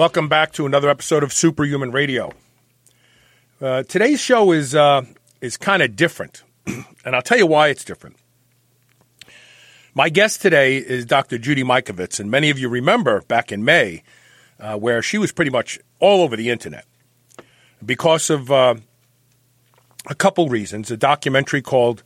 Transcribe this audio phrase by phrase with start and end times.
[0.00, 2.32] Welcome back to another episode of Superhuman Radio.
[3.60, 5.04] Uh, today's show is uh,
[5.42, 8.16] is kind of different, and I'll tell you why it's different.
[9.92, 11.36] My guest today is Dr.
[11.36, 14.02] Judy Mikovits, and many of you remember back in May
[14.58, 16.86] uh, where she was pretty much all over the internet
[17.84, 18.76] because of uh,
[20.06, 20.90] a couple reasons.
[20.90, 22.02] A documentary called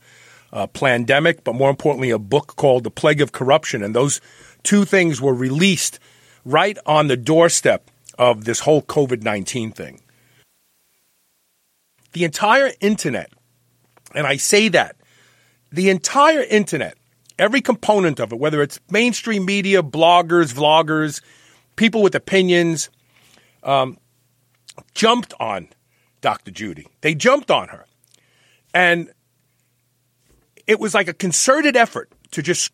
[0.51, 4.19] uh, Plandemic, but more importantly, a book called The Plague of Corruption, and those
[4.63, 5.97] two things were released–
[6.45, 10.01] right on the doorstep of this whole COVID 19 thing.
[12.13, 13.31] The entire internet,
[14.13, 14.95] and I say that,
[15.71, 16.95] the entire internet,
[17.37, 21.19] every component of it, whether it's mainstream media, bloggers, vloggers,
[21.75, 22.89] people with opinions,
[23.63, 23.97] um,
[24.93, 25.67] jumped on
[26.21, 26.51] Dr.
[26.51, 26.87] Judy.
[27.01, 27.85] They jumped on her.
[28.73, 29.11] And
[30.67, 32.71] it was like a concerted effort to just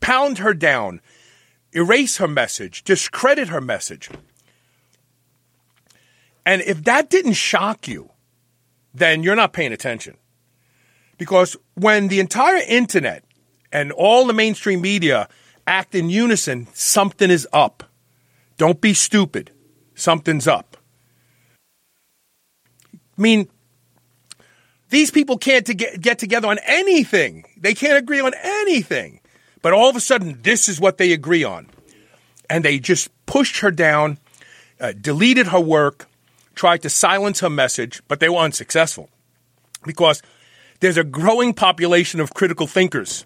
[0.00, 1.00] pound her down
[1.72, 4.08] erase her message, discredit her message.
[6.46, 8.10] And if that didn't shock you,
[8.94, 10.16] then you're not paying attention.
[11.18, 13.24] Because when the entire internet
[13.70, 15.28] and all the mainstream media
[15.66, 17.84] act in unison, something is up.
[18.56, 19.50] Don't be stupid.
[19.94, 20.76] Something's up.
[22.94, 23.48] I mean,
[24.90, 27.44] these people can't to get, get together on anything.
[27.56, 29.20] They can't agree on anything.
[29.62, 31.68] But all of a sudden, this is what they agree on.
[32.48, 34.18] And they just pushed her down,
[34.80, 36.08] uh, deleted her work,
[36.54, 39.08] tried to silence her message, but they were unsuccessful
[39.84, 40.22] because
[40.80, 43.24] there's a growing population of critical thinkers.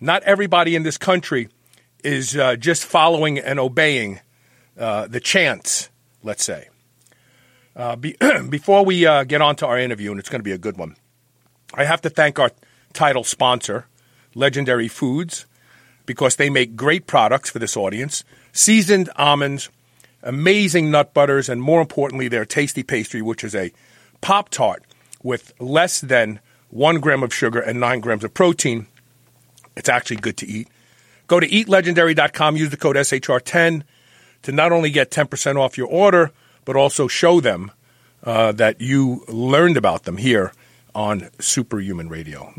[0.00, 1.48] Not everybody in this country
[2.02, 4.20] is uh, just following and obeying
[4.78, 5.90] uh, the chants,
[6.22, 6.68] let's say.
[7.74, 8.16] Uh, be,
[8.48, 10.76] before we uh, get on to our interview, and it's going to be a good
[10.76, 10.96] one,
[11.74, 12.50] I have to thank our
[12.92, 13.86] title sponsor,
[14.34, 15.46] Legendary Foods,
[16.06, 19.70] because they make great products for this audience seasoned almonds,
[20.22, 23.72] amazing nut butters, and more importantly, their tasty pastry, which is a
[24.20, 24.84] Pop Tart
[25.22, 26.40] with less than
[26.70, 28.86] one gram of sugar and nine grams of protein.
[29.76, 30.68] It's actually good to eat.
[31.26, 33.82] Go to eatlegendary.com, use the code SHR10
[34.42, 36.30] to not only get 10% off your order,
[36.64, 37.70] but also show them
[38.24, 40.52] uh, that you learned about them here
[40.94, 42.54] on Superhuman Radio.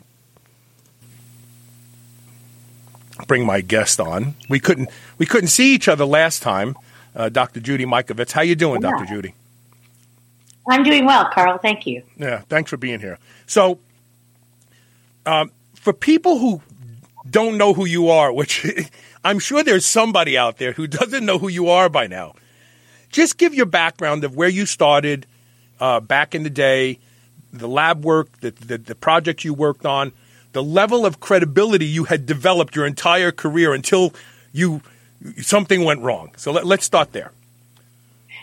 [3.27, 4.35] Bring my guest on.
[4.49, 6.75] We couldn't we couldn't see each other last time.
[7.15, 7.59] Uh, Dr.
[7.59, 8.89] Judy Mikovits, how you doing, yeah.
[8.89, 9.05] Dr.
[9.05, 9.35] Judy?
[10.67, 11.57] I'm doing well, Carl.
[11.59, 12.03] Thank you.
[12.17, 13.19] Yeah, thanks for being here.
[13.45, 13.79] So,
[15.25, 16.61] um, for people who
[17.29, 18.65] don't know who you are, which
[19.23, 22.35] I'm sure there's somebody out there who doesn't know who you are by now,
[23.09, 25.27] just give your background of where you started
[25.79, 26.99] uh, back in the day,
[27.51, 30.11] the lab work, the, the, the project you worked on,
[30.53, 34.13] the level of credibility you had developed your entire career until
[34.51, 34.81] you
[35.41, 36.33] something went wrong.
[36.37, 37.31] So let, us start there.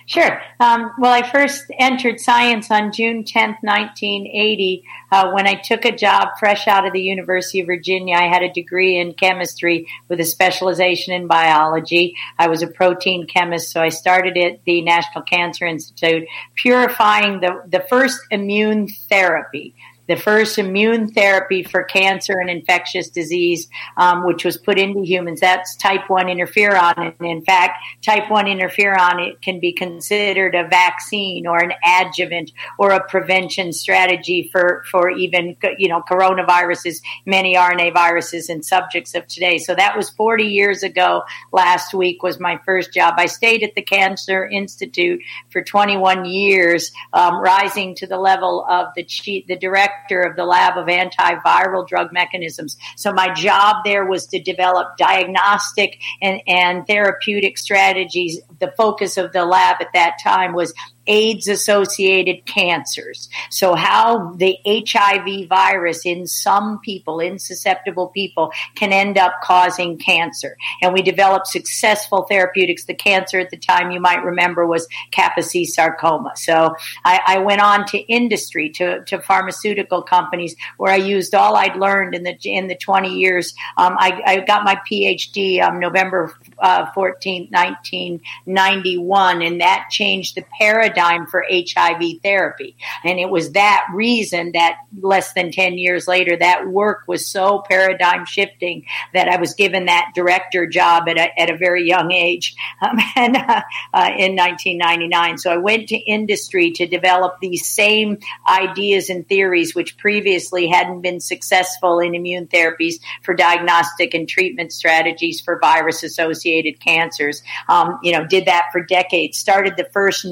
[0.06, 0.42] Sure.
[0.58, 4.82] Um, well, I first entered science on June 10th, 1980,
[5.12, 8.16] uh, when I took a job fresh out of the University of Virginia.
[8.16, 12.16] I had a degree in chemistry with a specialization in biology.
[12.38, 17.62] I was a protein chemist, so I started at the National Cancer Institute purifying the,
[17.68, 19.76] the first immune therapy
[20.10, 25.38] the first immune therapy for cancer and infectious disease, um, which was put into humans.
[25.38, 27.14] That's type 1 interferon.
[27.20, 32.50] And in fact, type 1 interferon it can be considered a vaccine or an adjuvant
[32.76, 39.14] or a prevention strategy for, for even, you know, coronaviruses, many RNA viruses and subjects
[39.14, 39.58] of today.
[39.58, 41.22] So that was 40 years ago.
[41.52, 43.14] Last week was my first job.
[43.16, 45.20] I stayed at the Cancer Institute
[45.50, 50.36] for 21 years, um, rising to the level of the chief, the director director of
[50.36, 52.76] the lab of antiviral drug mechanisms.
[52.96, 58.40] So my job there was to develop diagnostic and, and therapeutic strategies.
[58.58, 60.74] The focus of the lab at that time was
[61.10, 63.28] AIDS associated cancers.
[63.50, 69.98] So, how the HIV virus in some people, in susceptible people, can end up causing
[69.98, 70.56] cancer.
[70.80, 72.84] And we developed successful therapeutics.
[72.84, 76.32] The cancer at the time, you might remember, was Kaposi sarcoma.
[76.36, 81.56] So, I, I went on to industry, to, to pharmaceutical companies, where I used all
[81.56, 83.52] I'd learned in the in the 20 years.
[83.76, 90.44] Um, I, I, got my PhD um, November uh, 14th, 1991, and that changed the
[90.56, 92.76] paradigm for HIV therapy.
[93.04, 97.62] And it was that reason that less than 10 years later, that work was so
[97.68, 102.12] paradigm shifting that I was given that director job at a, at a very young
[102.12, 103.62] age um, and, uh,
[103.94, 105.38] uh, in 1999.
[105.38, 108.18] So I went to industry to develop these same
[108.48, 114.72] ideas and theories, which previously hadn't been successful in immune therapies for diagnostic and treatment
[114.72, 117.42] strategies for virus associated cancers.
[117.68, 120.24] Um, you know, did that for decades, started the first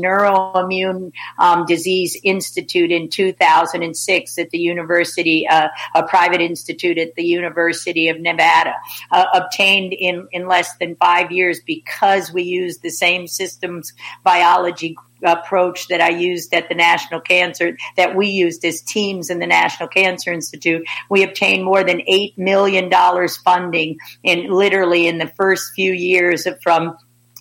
[0.55, 7.25] neuroimmune um, disease institute in 2006 at the university, uh, a private institute at the
[7.25, 8.75] University of Nevada,
[9.11, 13.93] uh, obtained in, in less than five years because we used the same systems
[14.25, 19.41] biology approach that I used at the National Cancer, that we used as teams in
[19.41, 20.87] the National Cancer Institute.
[21.11, 22.91] We obtained more than $8 million
[23.45, 26.97] funding in literally in the first few years from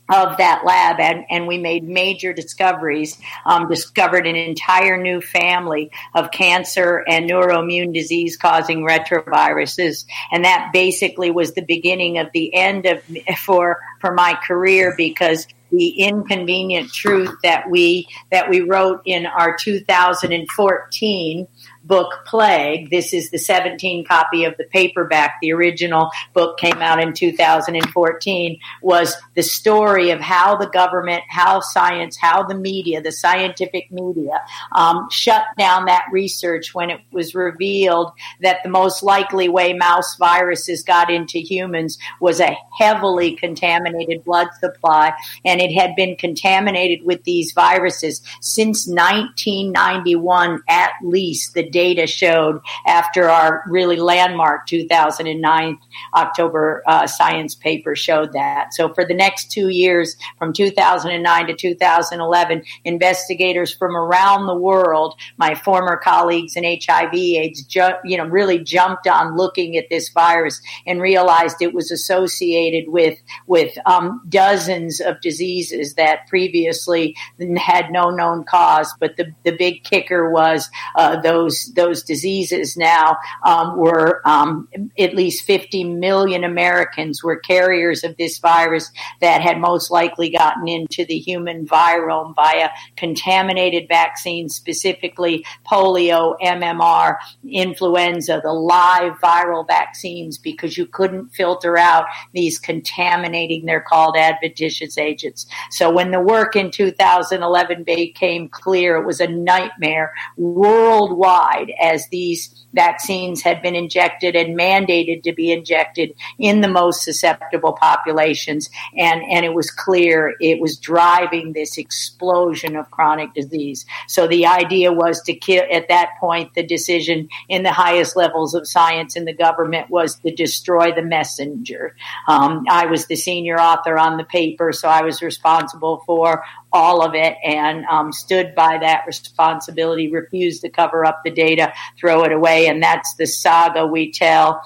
[0.10, 5.92] of that lab and, and we made major discoveries um, discovered an entire new family
[6.16, 10.06] of cancer and neuroimmune disease causing retroviruses.
[10.32, 13.04] And that basically was the beginning of the end of
[13.38, 19.58] for for my career because the inconvenient truth that we that we wrote in our
[19.58, 21.48] 2014
[21.88, 22.90] book Plague.
[22.90, 25.38] This is the 17 copy of the paperback.
[25.42, 31.62] The original book came out in 2014 was the story of how the government, how
[31.62, 34.42] science, how the media, the scientific media,
[34.74, 38.12] um, shut down that research when it was revealed
[38.42, 44.48] that the most likely way mouse viruses got into humans was a heavily contaminated blood
[44.60, 45.14] supply.
[45.46, 51.54] And it had been contaminated with these viruses since 1991 at least.
[51.54, 55.78] The data showed after our really landmark 2009
[56.16, 58.74] October uh, science paper showed that.
[58.74, 65.14] So for the next two years, from 2009 to 2011, investigators from around the world,
[65.38, 70.60] my former colleagues in HIV/AIDS, ju- you know, really jumped on looking at this virus
[70.88, 77.16] and realized it was associated with with um, dozens of diseases that previously
[77.58, 78.92] had no known cause.
[79.00, 84.68] But the the big kicker was uh, those those diseases now um, were um,
[84.98, 88.92] at least 50 million Americans were carriers of this virus
[89.22, 97.18] that had most likely gotten into the human virome via contaminated vaccines, specifically polio, MMR,
[97.50, 104.98] influenza, the live viral vaccines, because you couldn't filter out these contaminating, they're called adventitious
[104.98, 105.46] agents.
[105.72, 111.47] So when the work in 2011 became clear, it was a nightmare worldwide
[111.82, 117.74] as these vaccines had been injected and mandated to be injected in the most susceptible
[117.74, 118.70] populations.
[118.96, 123.86] And, and it was clear it was driving this explosion of chronic disease.
[124.08, 128.54] So the idea was to kill, at that point, the decision in the highest levels
[128.54, 131.96] of science in the government was to destroy the messenger.
[132.28, 137.02] Um, I was the senior author on the paper, so I was responsible for all
[137.02, 142.24] of it and um, stood by that responsibility, refused to cover up the data, throw
[142.24, 142.67] it away.
[142.68, 144.62] And that's the saga we tell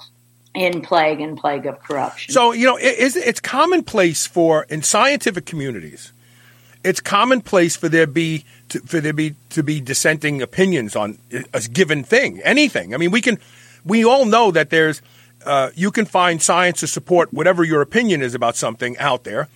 [0.53, 2.33] in plague and plague of corruption.
[2.33, 6.12] So, you know, it, it's commonplace for in scientific communities.
[6.84, 11.20] It's commonplace for there be to, for there be to be dissenting opinions on
[11.53, 12.93] a given thing, anything.
[12.93, 13.38] I mean, we can
[13.86, 15.01] we all know that there's
[15.46, 19.48] uh, you can find science to support whatever your opinion is about something out there,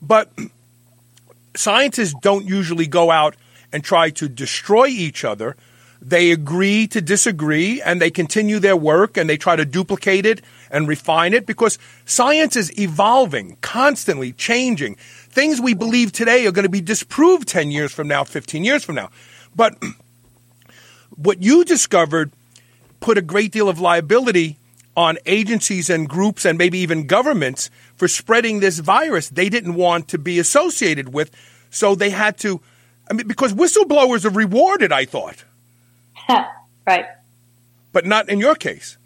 [0.00, 0.32] but
[1.54, 3.36] scientists don't usually go out
[3.72, 5.56] and try to destroy each other.
[6.04, 10.42] They agree to disagree and they continue their work and they try to duplicate it
[10.68, 14.96] and refine it because science is evolving, constantly changing.
[14.96, 18.82] Things we believe today are going to be disproved 10 years from now, 15 years
[18.82, 19.10] from now.
[19.54, 19.80] But
[21.16, 22.32] what you discovered
[22.98, 24.58] put a great deal of liability
[24.96, 30.08] on agencies and groups and maybe even governments for spreading this virus they didn't want
[30.08, 31.30] to be associated with.
[31.70, 32.60] So they had to,
[33.08, 35.44] I mean, because whistleblowers are rewarded, I thought.
[36.86, 37.06] right.
[37.92, 38.96] But not in your case.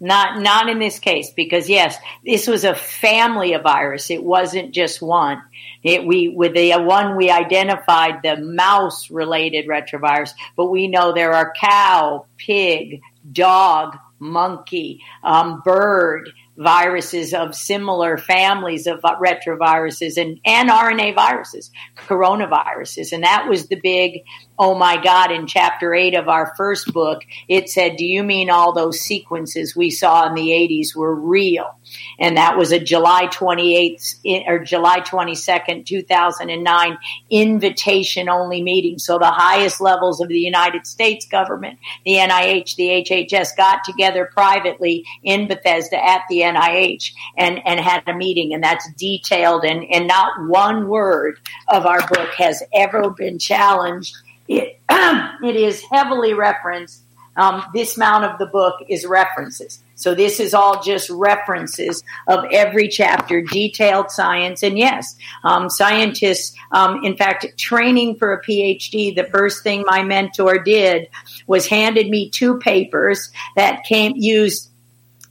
[0.00, 4.10] Not not in this case because yes, this was a family of virus.
[4.10, 5.40] It wasn't just one.
[5.84, 11.34] It, we with the one we identified the mouse related retrovirus, but we know there
[11.34, 13.00] are cow, pig,
[13.30, 23.12] dog, monkey, um, bird, viruses of similar families of retroviruses and, and RNA viruses, coronaviruses.
[23.12, 24.24] And that was the big,
[24.58, 28.50] oh my God, in chapter eight of our first book, it said, Do you mean
[28.50, 31.78] all those sequences we saw in the 80s were real?
[32.18, 36.98] And that was a July 28th or July 22nd, 2009
[37.30, 38.98] invitation only meeting.
[38.98, 44.30] So the highest levels of the United States government, the NIH, the HHS got together
[44.32, 48.54] privately in Bethesda at the NIH and, and had a meeting.
[48.54, 54.16] And that's detailed and, and not one word of our book has ever been challenged.
[54.48, 57.02] It, it is heavily referenced.
[57.34, 59.82] Um, this amount of the book is references.
[59.94, 64.62] So this is all just references of every chapter, detailed science.
[64.62, 70.02] And yes, um, scientists, um, in fact, training for a PhD, the first thing my
[70.02, 71.08] mentor did
[71.46, 74.68] was handed me two papers that came used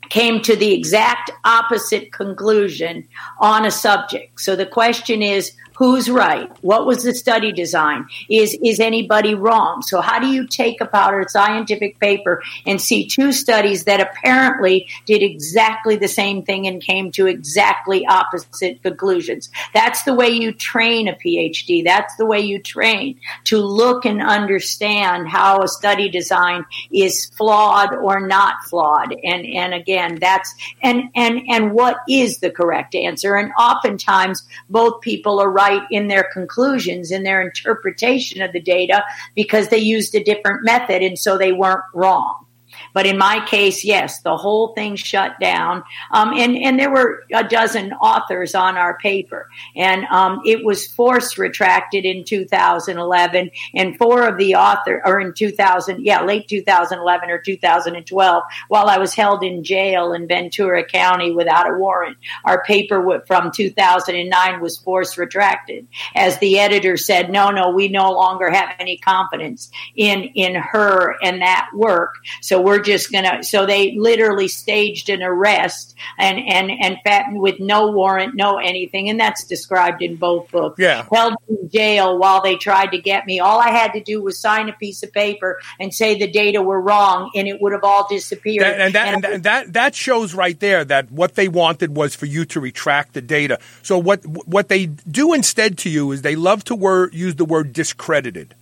[0.10, 3.08] came to the exact opposite conclusion
[3.40, 4.42] on a subject.
[4.42, 6.48] So the question is, who's right?
[6.62, 8.06] What was the study design?
[8.30, 9.82] Is is anybody wrong?
[9.82, 14.88] So how do you take a a scientific paper and see two studies that apparently
[15.08, 19.50] did exactly the same thing and came to exactly opposite conclusions?
[19.74, 24.22] That's the way you train a phd that's the way you train to look and
[24.22, 29.16] understand how a study design is flawed or not flawed.
[29.24, 33.36] And and again that's and and and what is the correct answer?
[33.36, 38.62] And oftentimes both people are right right in their conclusions, in their interpretation of the
[38.62, 39.04] data,
[39.36, 42.46] because they used a different method and so they weren't wrong.
[42.94, 45.84] But in my case, yes, the whole thing shut down.
[46.12, 49.50] Um, and, and there were a dozen authors on our paper.
[49.76, 53.52] And um, it was force retracted in 2011.
[53.76, 58.98] And four of the author, or in 2000, yeah, late 2011 or 2012, while I
[58.98, 64.78] was held in jail in Ventura County without a warrant, our paper from 2009 was
[64.78, 65.88] force retracted.
[66.16, 71.16] As the editor said, no, no, we no longer have any confidence in, in her
[71.22, 72.16] and that work.
[72.42, 77.26] So we're just going to, so they literally staged an arrest and, and, and fat,
[77.32, 79.10] with no warrant, no anything.
[79.10, 80.80] And that's described in both books.
[80.80, 81.06] Yeah.
[81.12, 83.40] Held in jail while they tried to get me.
[83.40, 86.62] All I had to do was sign a piece of paper and say the data
[86.62, 88.66] were wrong and it would have all disappeared.
[88.66, 92.16] That, and, that, and, and that, that shows right there that what they wanted was
[92.16, 93.60] for you to retract the data.
[93.84, 97.46] So what, what they do instead to you is they love to word, use the
[97.46, 98.56] word discredited.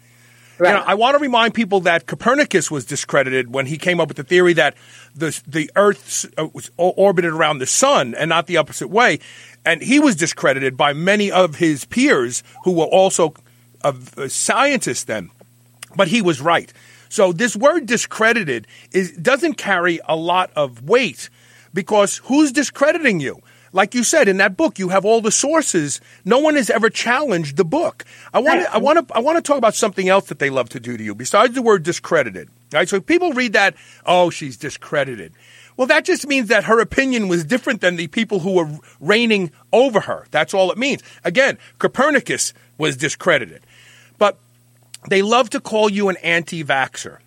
[0.59, 0.71] Right.
[0.71, 4.09] You know, I want to remind people that Copernicus was discredited when he came up
[4.09, 4.75] with the theory that
[5.15, 9.19] the the Earth uh, was orbited around the sun and not the opposite way,
[9.65, 13.33] and he was discredited by many of his peers who were also
[13.83, 13.93] uh,
[14.27, 15.31] scientists then.
[15.95, 16.71] But he was right.
[17.07, 21.29] So this word discredited is doesn't carry a lot of weight
[21.73, 23.41] because who's discrediting you?
[23.71, 26.01] Like you said in that book, you have all the sources.
[26.25, 28.05] No one has ever challenged the book.
[28.33, 30.49] I want to, I want to, I want to talk about something else that they
[30.49, 32.49] love to do to you besides the word discredited.
[32.73, 32.87] Right?
[32.87, 35.33] So people read that, oh, she's discredited.
[35.77, 39.51] Well, that just means that her opinion was different than the people who were reigning
[39.71, 40.27] over her.
[40.29, 41.01] That's all it means.
[41.23, 43.61] Again, Copernicus was discredited.
[44.17, 44.37] But
[45.09, 47.19] they love to call you an anti vaxxer.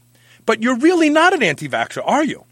[0.44, 2.44] But you're really not an anti vaxxer, are you?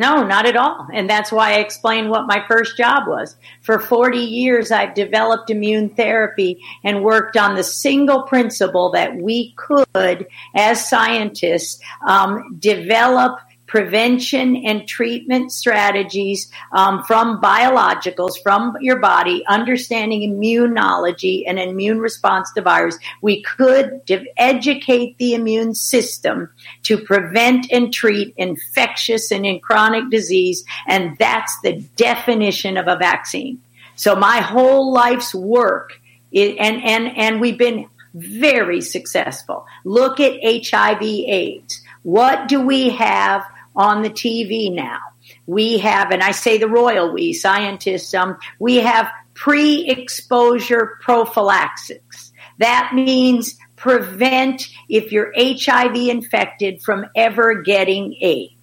[0.00, 0.88] No, not at all.
[0.94, 3.36] And that's why I explained what my first job was.
[3.60, 9.52] For 40 years, I've developed immune therapy and worked on the single principle that we
[9.58, 13.40] could, as scientists, um, develop
[13.70, 22.50] prevention and treatment strategies um, from biologicals from your body, understanding immunology and immune response
[22.52, 24.02] to virus, we could
[24.36, 26.50] educate the immune system
[26.82, 30.64] to prevent and treat infectious and in chronic disease.
[30.88, 33.62] And that's the definition of a vaccine.
[33.94, 36.00] So my whole life's work,
[36.34, 39.64] and, and, and we've been very successful.
[39.84, 41.84] Look at HIV AIDS.
[42.02, 43.44] What do we have
[43.76, 44.98] on the TV now.
[45.46, 52.32] We have, and I say the royal we, scientists, um, we have pre exposure prophylaxis.
[52.58, 58.59] That means prevent if you're HIV infected from ever getting AIDS.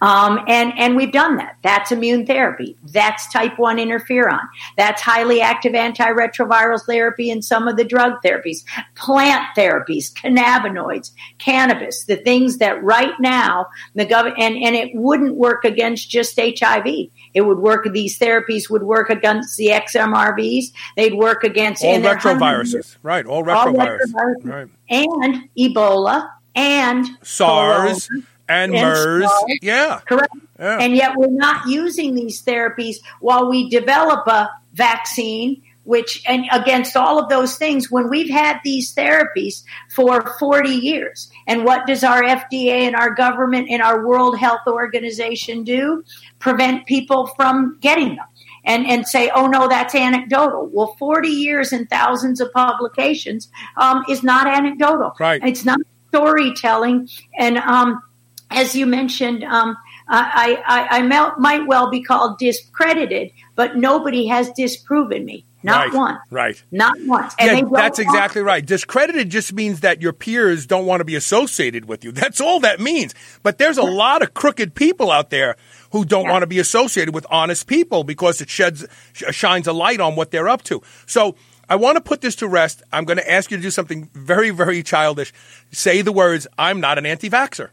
[0.00, 1.56] Um, and, and we've done that.
[1.62, 2.76] That's immune therapy.
[2.84, 4.46] That's type 1 interferon.
[4.76, 8.64] That's highly active antiretroviral therapy and some of the drug therapies,
[8.94, 15.34] plant therapies, cannabinoids, cannabis, the things that right now the government, and, and it wouldn't
[15.34, 16.86] work against just HIV.
[17.34, 20.64] It would work, these therapies would work against the XMRVs.
[20.96, 22.96] They'd work against all retroviruses.
[23.02, 23.26] Right.
[23.26, 24.14] All retroviruses.
[24.14, 24.44] All retroviruses.
[24.44, 24.68] Right.
[24.90, 29.30] And Ebola and SARS corona, and, and MERS.
[29.62, 30.00] Yeah.
[30.06, 30.32] Correct.
[30.58, 30.78] Yeah.
[30.78, 36.98] And yet we're not using these therapies while we develop a vaccine which and against
[36.98, 42.04] all of those things when we've had these therapies for 40 years and what does
[42.04, 46.04] our FDA and our government and our World Health Organization do
[46.40, 48.26] prevent people from getting them
[48.66, 50.68] and, and say, oh no, that's anecdotal.
[50.70, 55.14] Well, 40 years and thousands of publications um, is not anecdotal.
[55.18, 55.42] Right.
[55.42, 55.78] It's not
[56.08, 57.08] storytelling.
[57.38, 58.02] And um,
[58.50, 59.76] as you mentioned, um,
[60.08, 65.44] I, I, I, might well be called discredited, but nobody has disproven me.
[65.62, 66.18] Not right, once.
[66.30, 66.62] Right.
[66.70, 67.34] Not once.
[67.38, 68.64] And yeah, that's exactly right.
[68.64, 72.12] Discredited just means that your peers don't want to be associated with you.
[72.12, 73.14] That's all that means.
[73.42, 75.56] But there's a lot of crooked people out there
[75.90, 76.30] who don't yeah.
[76.30, 80.30] want to be associated with honest people because it sheds shines a light on what
[80.30, 80.80] they're up to.
[81.06, 81.34] So
[81.68, 82.82] I want to put this to rest.
[82.92, 85.32] I'm going to ask you to do something very, very childish.
[85.72, 87.70] Say the words, I'm not an anti vaxxer.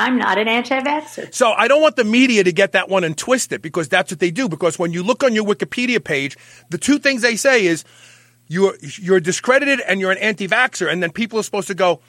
[0.00, 1.34] I'm not an anti-vaxxer.
[1.34, 4.10] So I don't want the media to get that one and twist it because that's
[4.10, 4.48] what they do.
[4.48, 6.38] Because when you look on your Wikipedia page,
[6.70, 7.84] the two things they say is
[8.48, 12.00] you're you're discredited and you're an anti-vaxxer, and then people are supposed to go,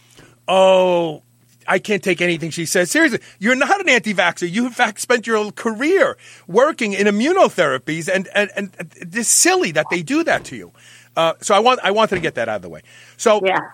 [0.48, 1.22] "Oh,
[1.68, 3.20] I can't take anything she says seriously.
[3.40, 4.50] You're not an anti-vaxxer.
[4.50, 6.18] You in fact spent your career
[6.48, 10.72] working in immunotherapies, and and and it's silly that they do that to you.
[11.16, 12.82] Uh, so I want I wanted to get that out of the way.
[13.18, 13.72] So yeah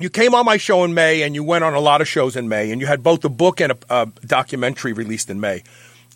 [0.00, 2.36] you came on my show in May and you went on a lot of shows
[2.36, 5.62] in May and you had both a book and a, a, documentary released in May.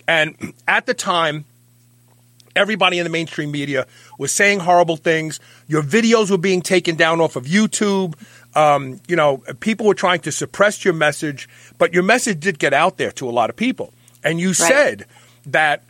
[0.06, 1.44] And at the time,
[2.56, 3.86] everybody in the mainstream media
[4.18, 5.38] was saying horrible things.
[5.68, 8.14] Your videos were being taken down off of YouTube.
[8.56, 12.74] Um, you know, people were trying to suppress your message, but your message did get
[12.74, 13.92] out there to a lot of people.
[14.24, 14.56] And you right.
[14.56, 15.06] said
[15.46, 15.84] that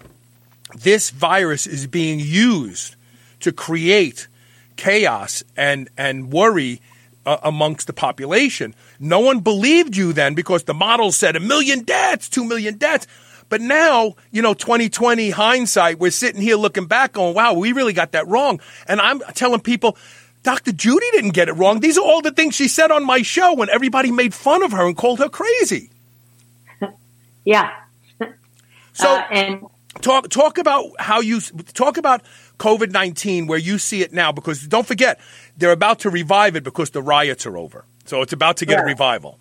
[0.74, 2.96] this virus is being used
[3.40, 4.28] to create
[4.76, 6.82] chaos and, and worry
[7.28, 8.74] uh, amongst the population.
[8.98, 13.06] No one believed you then because the model said a million deaths, two million deaths.
[13.50, 17.92] But now, you know, 2020 hindsight, we're sitting here looking back going, wow, we really
[17.92, 18.60] got that wrong.
[18.86, 19.96] And I'm telling people,
[20.42, 20.72] Dr.
[20.72, 21.80] Judy didn't get it wrong.
[21.80, 24.72] These are all the things she said on my show when everybody made fun of
[24.72, 25.90] her and called her crazy.
[27.44, 27.70] Yeah.
[28.94, 29.64] So, uh, and
[30.00, 32.22] talk talk about how you talk about
[32.58, 35.20] COVID nineteen where you see it now because don't forget
[35.58, 37.84] they're about to revive it because the riots are over.
[38.04, 38.84] So it's about to get yeah.
[38.84, 39.38] a revival.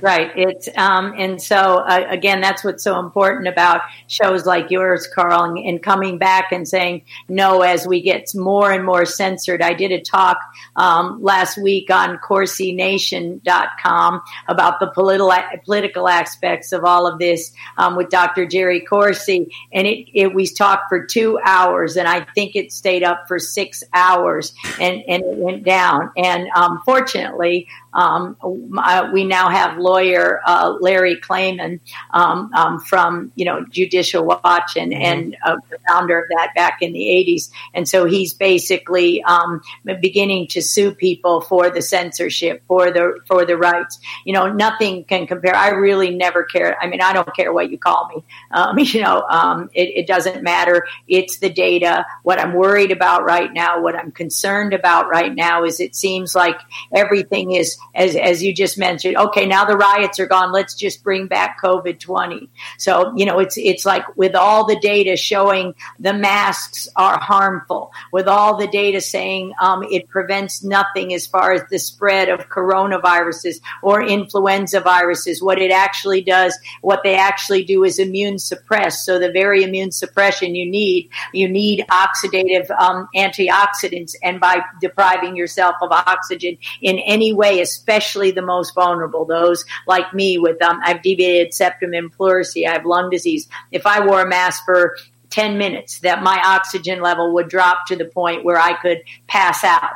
[0.00, 0.30] Right.
[0.36, 5.44] It's um, and so uh, again, that's what's so important about shows like yours, Carl,
[5.44, 9.62] and, and, coming back and saying no as we get more and more censored.
[9.62, 10.38] I did a talk
[10.74, 15.32] um, last week on CorsiNation.com about the political
[15.64, 18.46] political aspects of all of this um, with Dr.
[18.46, 23.02] Jerry Corsi, and it, it we talked for two hours, and I think it stayed
[23.02, 26.10] up for six hours, and and it went down.
[26.16, 28.36] And um, fortunately, um,
[28.76, 31.80] uh, we now have lawyer uh, Larry Klayman
[32.10, 35.02] um, um, from you know Judicial Watch and mm-hmm.
[35.02, 39.62] and uh, the founder of that back in the 80s, and so he's basically um,
[40.00, 43.98] beginning to sue people for the censorship for the for the rights.
[44.26, 45.54] You know, nothing can compare.
[45.54, 46.76] I really never care.
[46.78, 48.24] I mean, I don't care what you call me.
[48.50, 50.86] Um, you know, um, it, it doesn't matter.
[51.08, 52.04] It's the data.
[52.24, 56.34] What I'm worried about right now, what I'm concerned about right now, is it seems
[56.34, 56.58] like
[56.94, 60.52] everything is as, as you just mentioned, okay, now the riots are gone.
[60.52, 62.48] Let's just bring back COVID 20.
[62.78, 67.92] So, you know, it's, it's like with all the data showing the masks are harmful,
[68.12, 72.48] with all the data saying um, it prevents nothing as far as the spread of
[72.48, 75.42] coronaviruses or influenza viruses.
[75.42, 79.04] What it actually does, what they actually do is immune suppress.
[79.04, 84.14] So the very immune suppression you need, you need oxidative um, antioxidants.
[84.22, 90.12] And by depriving yourself of oxygen in any way, especially the most vulnerable, those like
[90.14, 93.48] me with um, I've deviated septum and pleurisy, I have lung disease.
[93.72, 94.96] If I wore a mask for
[95.30, 99.64] 10 minutes, that my oxygen level would drop to the point where I could pass
[99.64, 99.92] out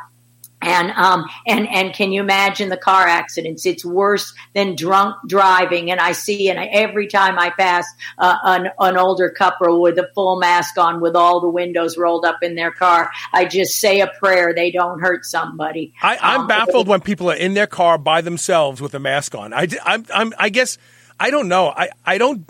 [0.62, 5.90] and um and and can you imagine the car accidents it's worse than drunk driving
[5.90, 7.87] and i see and I, every time i pass
[8.18, 12.25] uh, an, an older couple with a full mask on with all the windows rolled
[12.25, 16.40] up in their car i just say a prayer they don't hurt somebody I, i'm
[16.42, 19.66] um, baffled when people are in their car by themselves with a mask on i
[19.85, 20.79] I'm, I'm i guess
[21.20, 21.68] I don't know.
[21.68, 22.49] I, I don't.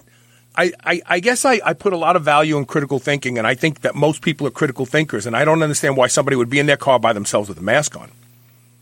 [0.57, 3.47] I, I, I guess I, I put a lot of value in critical thinking, and
[3.47, 6.51] I think that most people are critical thinkers, and I don't understand why somebody would
[6.51, 8.11] be in their car by themselves with a mask on.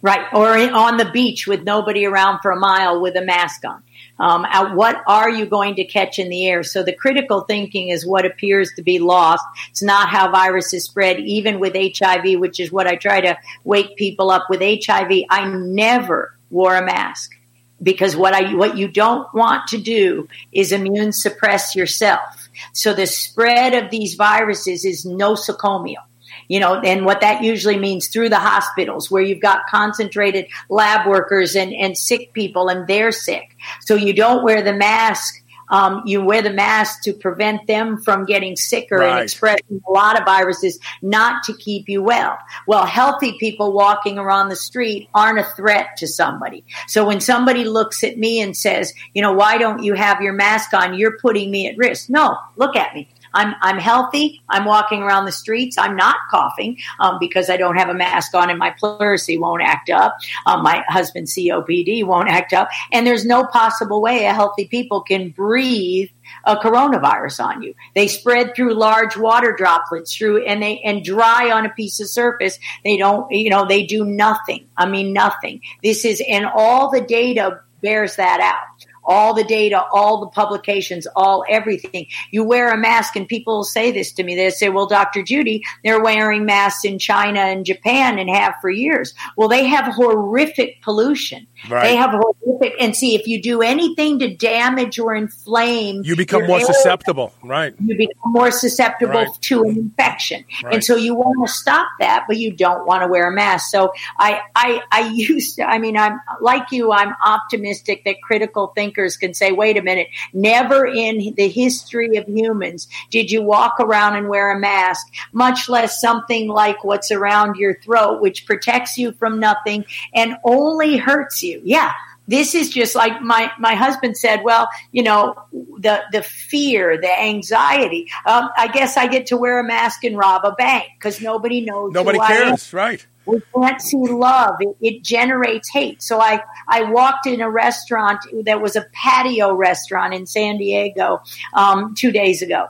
[0.00, 3.64] Right, or in, on the beach with nobody around for a mile with a mask
[3.64, 3.82] on.
[4.20, 6.62] Um, what are you going to catch in the air?
[6.62, 9.44] So the critical thinking is what appears to be lost.
[9.70, 13.96] It's not how viruses spread, even with HIV, which is what I try to wake
[13.96, 15.10] people up with HIV.
[15.30, 17.37] I never wore a mask
[17.82, 22.48] because what I what you don't want to do is immune suppress yourself.
[22.72, 26.08] So the spread of these viruses is nosocomial
[26.48, 31.06] you know, and what that usually means through the hospitals where you've got concentrated lab
[31.06, 33.54] workers and, and sick people and they're sick.
[33.82, 35.42] So you don't wear the mask.
[35.70, 39.10] Um, you wear the mask to prevent them from getting sicker right.
[39.10, 42.38] and expressing a lot of viruses, not to keep you well.
[42.66, 46.64] Well, healthy people walking around the street aren't a threat to somebody.
[46.86, 50.32] So when somebody looks at me and says, you know, why don't you have your
[50.32, 50.98] mask on?
[50.98, 52.08] You're putting me at risk.
[52.10, 53.08] No, look at me.
[53.34, 54.42] I'm I'm healthy.
[54.48, 55.76] I'm walking around the streets.
[55.78, 59.62] I'm not coughing um, because I don't have a mask on, and my pleurisy won't
[59.62, 60.16] act up.
[60.46, 65.02] Um, my husband's COPD won't act up, and there's no possible way a healthy people
[65.02, 66.10] can breathe
[66.44, 67.74] a coronavirus on you.
[67.94, 72.08] They spread through large water droplets through and they and dry on a piece of
[72.08, 72.58] surface.
[72.84, 74.66] They don't, you know, they do nothing.
[74.76, 75.62] I mean nothing.
[75.82, 78.77] This is and all the data bears that out
[79.08, 82.06] all the data, all the publications, all everything.
[82.30, 84.36] You wear a mask, and people say this to me.
[84.36, 85.22] They say, Well, Dr.
[85.22, 89.14] Judy, they're wearing masks in China and Japan and have for years.
[89.36, 91.46] Well, they have horrific pollution.
[91.68, 91.88] Right.
[91.88, 96.46] They have horrific, and see, if you do anything to damage or inflame, you become
[96.46, 97.74] more susceptible, right?
[97.80, 99.28] You become more susceptible right.
[99.42, 100.74] to an infection, right.
[100.74, 103.70] and so you want to stop that, but you don't want to wear a mask.
[103.70, 105.68] So I, I, I used to.
[105.68, 106.92] I mean, I'm like you.
[106.92, 112.28] I'm optimistic that critical thinkers can say, "Wait a minute, never in the history of
[112.28, 117.56] humans did you walk around and wear a mask, much less something like what's around
[117.56, 121.60] your throat, which protects you from nothing and only hurts you." You.
[121.64, 121.92] Yeah.
[122.26, 127.20] This is just like my, my husband said, well, you know, the, the fear, the
[127.20, 128.06] anxiety.
[128.26, 131.62] Um, I guess I get to wear a mask and rob a bank because nobody
[131.62, 131.92] knows.
[131.92, 133.04] Nobody cares, right?
[133.28, 134.56] we can't see love.
[134.60, 136.02] It, it, generates hate.
[136.02, 141.20] So I, I walked in a restaurant that was a patio restaurant in San Diego
[141.52, 142.68] um, two days ago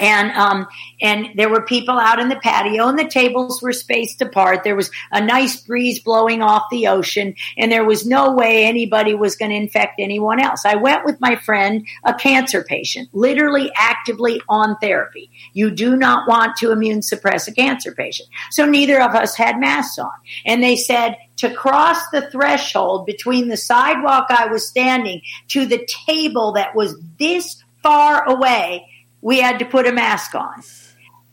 [0.00, 0.66] and um,
[1.00, 4.64] and there were people out in the patio, and the tables were spaced apart.
[4.64, 9.14] There was a nice breeze blowing off the ocean, and there was no way anybody
[9.14, 10.64] was going to infect anyone else.
[10.64, 15.30] I went with my friend, a cancer patient, literally actively on therapy.
[15.52, 19.60] You do not want to immune suppress a cancer patient, so neither of us had
[19.60, 20.10] masks on,
[20.46, 25.86] and they said to cross the threshold between the sidewalk I was standing to the
[26.06, 28.86] table that was this far away
[29.22, 30.62] we had to put a mask on.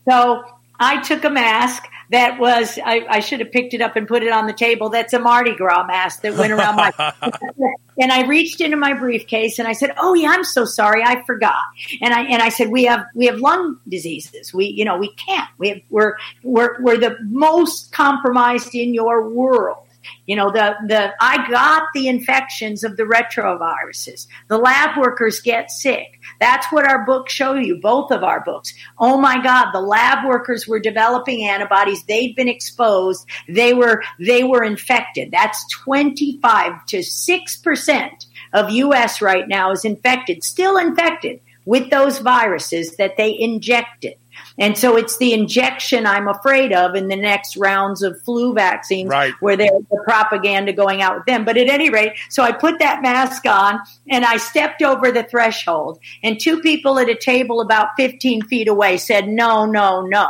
[0.10, 0.44] So
[0.80, 4.24] I took a mask that was, I, I, should have picked it up and put
[4.24, 4.90] it on the table.
[4.90, 6.94] That's a Mardi Gras mask that went around my,
[8.00, 11.04] and I reached into my briefcase and I said, Oh yeah, I'm so sorry.
[11.04, 11.64] I forgot.
[12.02, 14.54] And I, and I said, we have, we have lung diseases.
[14.54, 19.28] We, you know, we can't, we have, we're, we're, we're the most compromised in your
[19.28, 19.87] world.
[20.26, 24.28] You know, the, the, I got the infections of the retroviruses.
[24.48, 26.20] The lab workers get sick.
[26.40, 28.74] That's what our books show you, both of our books.
[29.00, 32.04] Oh my God, the lab workers were developing antibodies.
[32.04, 33.28] They'd been exposed.
[33.48, 35.32] They were, they were infected.
[35.32, 42.96] That's 25 to 6% of US right now is infected, still infected with those viruses
[42.96, 44.16] that they injected.
[44.58, 49.10] And so it's the injection I'm afraid of in the next rounds of flu vaccines
[49.10, 49.34] right.
[49.40, 51.46] where there's the propaganda going out with them.
[51.46, 55.24] But at any rate, so I put that mask on and I stepped over the
[55.24, 60.28] threshold and two people at a table about 15 feet away said, no, no, no.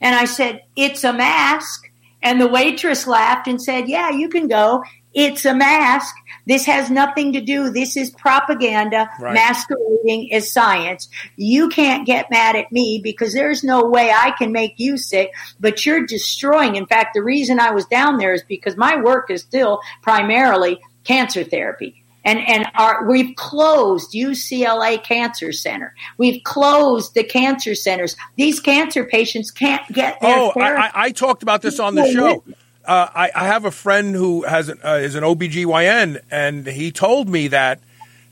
[0.00, 1.90] And I said, it's a mask.
[2.22, 4.82] And the waitress laughed and said, yeah, you can go.
[5.16, 6.14] It's a mask.
[6.44, 7.70] This has nothing to do.
[7.70, 9.32] This is propaganda right.
[9.32, 11.08] masquerading as science.
[11.36, 15.32] You can't get mad at me because there's no way I can make you sick,
[15.58, 16.76] but you're destroying.
[16.76, 20.78] In fact, the reason I was down there is because my work is still primarily
[21.04, 22.04] cancer therapy.
[22.22, 25.94] And, and our, we've closed UCLA Cancer Center.
[26.18, 28.16] We've closed the cancer centers.
[28.36, 32.44] These cancer patients can't get their Oh, I, I, talked about this on the show
[32.86, 36.92] uh, I, I, have a friend who has an, uh, is an OBGYN, and he
[36.92, 37.80] told me that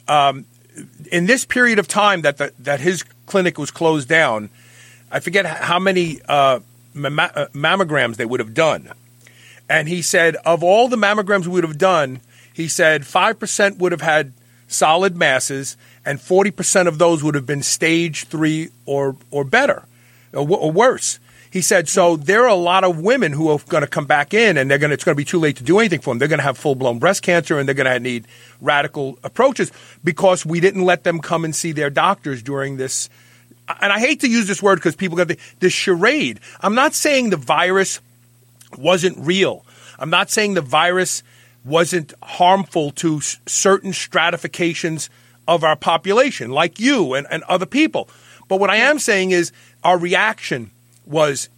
[0.09, 0.47] um,
[1.11, 4.51] in this period of time that the, that his clinic was closed down,
[5.11, 6.61] I forget how many uh, uh,
[6.95, 8.93] mammograms they would have done,
[9.69, 12.21] and he said of all the mammograms we would have done,
[12.53, 14.33] he said five percent would have had
[14.67, 19.87] solid masses, and 40% of those would have been stage three or, or better,
[20.33, 21.19] or, or worse.
[21.55, 24.35] He said, so there are a lot of women who are going to come back
[24.35, 26.11] in and they're going to, it's going to be too late to do anything for
[26.11, 26.19] them.
[26.19, 28.27] They're going to have full blown breast cancer and they're going to need
[28.61, 29.71] radical approaches
[30.03, 33.09] because we didn't let them come and see their doctors during this.
[33.81, 36.41] And I hate to use this word because people got the, charade.
[36.61, 38.01] I'm not saying the virus
[38.77, 39.65] wasn't real.
[40.01, 41.23] I'm not saying the virus
[41.65, 45.09] wasn't harmful to s- certain stratifications
[45.47, 48.09] of our population, like you and, and other people.
[48.49, 49.53] But what I am saying is
[49.85, 50.73] our reaction
[51.07, 51.49] was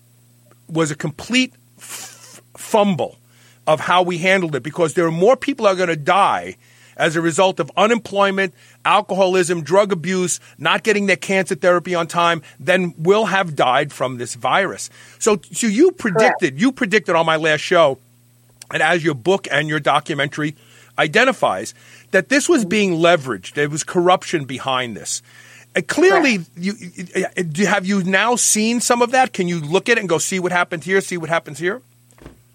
[0.68, 3.16] was a complete f- fumble
[3.66, 6.56] of how we handled it because there are more people are going to die
[6.96, 8.54] as a result of unemployment,
[8.84, 14.16] alcoholism, drug abuse, not getting their cancer therapy on time than will have died from
[14.16, 14.88] this virus.
[15.18, 17.98] So, so you predicted, you predicted on my last show,
[18.72, 20.56] and as your book and your documentary
[20.98, 21.74] identifies,
[22.12, 22.70] that this was mm-hmm.
[22.70, 23.54] being leveraged.
[23.54, 25.22] There was corruption behind this.
[25.76, 26.72] Uh, clearly, you,
[27.14, 29.32] uh, have you now seen some of that?
[29.32, 31.82] Can you look at it and go, see what happened here, see what happens here?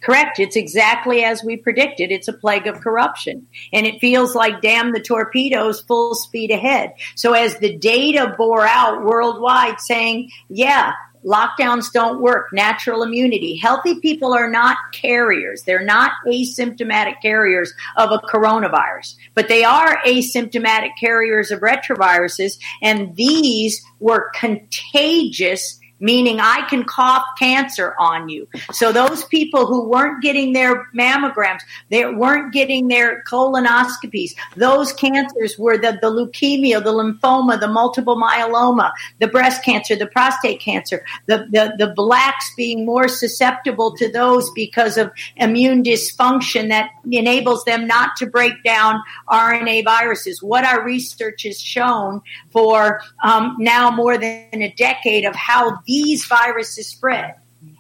[0.02, 0.40] Correct.
[0.40, 2.12] It's exactly as we predicted.
[2.12, 3.48] It's a plague of corruption.
[3.72, 6.94] And it feels like damn the torpedoes full speed ahead.
[7.16, 10.94] So as the data bore out worldwide saying, yeah,
[11.26, 13.56] lockdowns don't work, natural immunity.
[13.56, 15.64] Healthy people are not carriers.
[15.64, 22.58] They're not asymptomatic carriers of a coronavirus, but they are asymptomatic carriers of retroviruses.
[22.82, 28.48] And these were contagious meaning I can cough cancer on you.
[28.72, 35.58] So those people who weren't getting their mammograms, they weren't getting their colonoscopies, those cancers
[35.58, 41.06] were the, the leukemia, the lymphoma, the multiple myeloma, the breast cancer, the prostate cancer,
[41.28, 47.64] the, the, the blacks being more susceptible to those because of immune dysfunction that enables
[47.66, 50.42] them not to break down RNA viruses.
[50.42, 56.26] What our research has shown for um, now more than a decade of how these
[56.26, 57.36] viruses spread.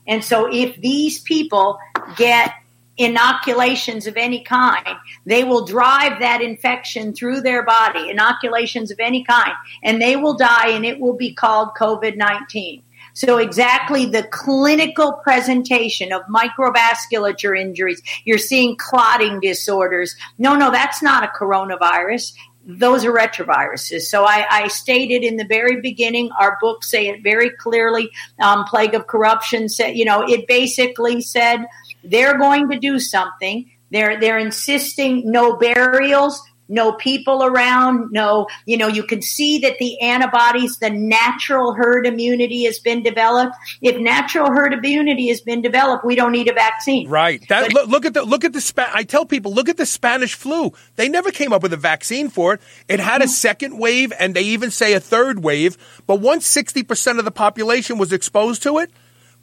[0.05, 1.79] And so if these people
[2.17, 2.53] get
[2.97, 9.23] inoculations of any kind, they will drive that infection through their body, inoculations of any
[9.23, 12.83] kind, and they will die and it will be called COVID 19.
[13.13, 18.01] So exactly the clinical presentation of microvasculature injuries.
[18.25, 20.15] You're seeing clotting disorders.
[20.37, 22.33] No, no, that's not a coronavirus
[22.65, 24.01] those are retroviruses.
[24.01, 28.11] So I, I, stated in the very beginning, our book say it very clearly.
[28.39, 31.65] Um, Plague of Corruption said, you know, it basically said
[32.03, 33.69] they're going to do something.
[33.91, 39.77] They're they're insisting no burials, no people around, no, you know, you can see that
[39.77, 43.55] the antibodies, the natural herd immunity has been developed.
[43.81, 47.09] If natural herd immunity has been developed, we don't need a vaccine.
[47.09, 47.45] Right.
[47.49, 49.85] That look, look at the look at the Spa- I tell people look at the
[49.85, 50.71] Spanish flu.
[50.95, 52.61] They never came up with a vaccine for it.
[52.87, 55.77] It had a second wave, and they even say a third wave.
[56.07, 58.91] But once sixty percent of the population was exposed to it,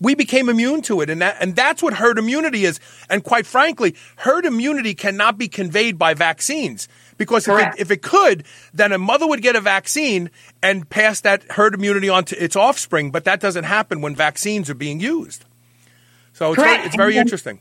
[0.00, 2.80] we became immune to it, and that and that's what herd immunity is.
[3.10, 6.88] And quite frankly, herd immunity cannot be conveyed by vaccines
[7.18, 10.30] because if it, if it could, then a mother would get a vaccine
[10.62, 13.10] and pass that herd immunity on to its offspring.
[13.10, 15.44] But that doesn't happen when vaccines are being used.
[16.32, 17.60] So it's very, it's very And- interesting.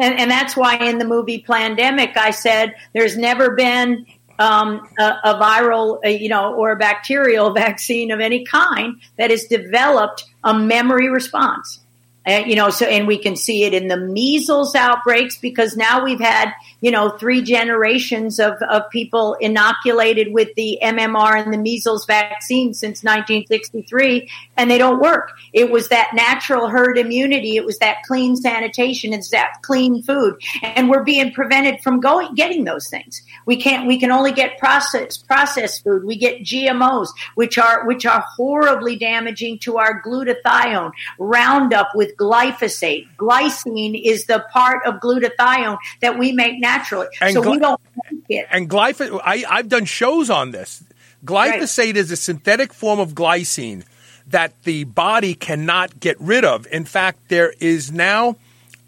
[0.00, 4.06] And, and that's why in the movie Plandemic, I said there's never been
[4.38, 9.30] um, a, a viral, uh, you know, or a bacterial vaccine of any kind that
[9.30, 11.80] has developed a memory response.
[12.24, 16.04] Uh, you know, so and we can see it in the measles outbreaks because now
[16.04, 21.58] we've had you know three generations of, of people inoculated with the MMR and the
[21.58, 25.32] measles vaccine since 1963, and they don't work.
[25.52, 27.56] It was that natural herd immunity.
[27.56, 29.12] It was that clean sanitation.
[29.12, 33.22] It's that clean food, and we're being prevented from going getting those things.
[33.46, 33.88] We can't.
[33.88, 36.04] We can only get processed processed food.
[36.04, 40.92] We get GMOs, which are which are horribly damaging to our glutathione.
[41.18, 43.08] Roundup with glyphosate.
[43.16, 47.08] Glycine is the part of glutathione that we make naturally.
[47.20, 48.46] And so gly- we don't make it.
[48.50, 50.82] And glyphosate, I've done shows on this.
[51.24, 53.84] Glyphosate is a synthetic form of glycine
[54.28, 56.66] that the body cannot get rid of.
[56.70, 58.36] In fact, there is now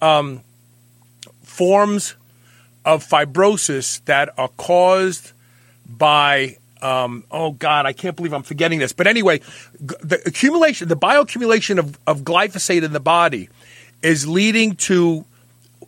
[0.00, 0.42] um,
[1.42, 2.14] forms
[2.84, 5.32] of fibrosis that are caused
[5.88, 6.58] by.
[6.82, 8.92] Um, oh God, I can't believe I'm forgetting this.
[8.92, 13.48] But anyway, g- the accumulation, the bioaccumulation of, of glyphosate in the body
[14.02, 15.24] is leading to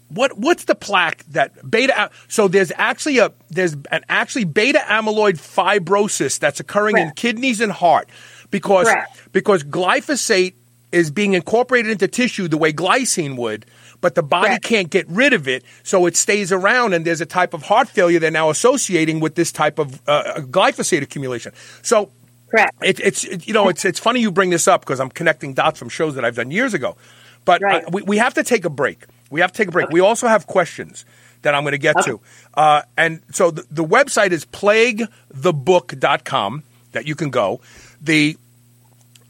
[0.08, 5.34] what what's the plaque that beta so there's actually a there's an actually beta amyloid
[5.34, 8.08] fibrosis that's occurring in kidneys and heart
[8.52, 9.32] because Correct.
[9.32, 10.54] because glyphosate
[10.92, 13.66] is being incorporated into tissue the way glycine would
[14.06, 14.62] but the body Correct.
[14.62, 17.88] can't get rid of it, so it stays around, and there's a type of heart
[17.88, 21.52] failure they're now associating with this type of uh, glyphosate accumulation.
[21.82, 22.12] So
[22.48, 22.70] Correct.
[22.84, 25.54] it, it's it, you know it's it's funny you bring this up because I'm connecting
[25.54, 26.96] dots from shows that I've done years ago,
[27.44, 27.84] but Right.
[27.84, 29.02] uh, we we have to take a break.
[29.28, 29.90] We have to take a break.
[29.90, 31.04] We also have questions
[31.42, 32.20] that I'm going to get to,
[32.54, 37.60] uh, and so the, the website is plaguethebook.com that you can go.
[38.00, 38.36] The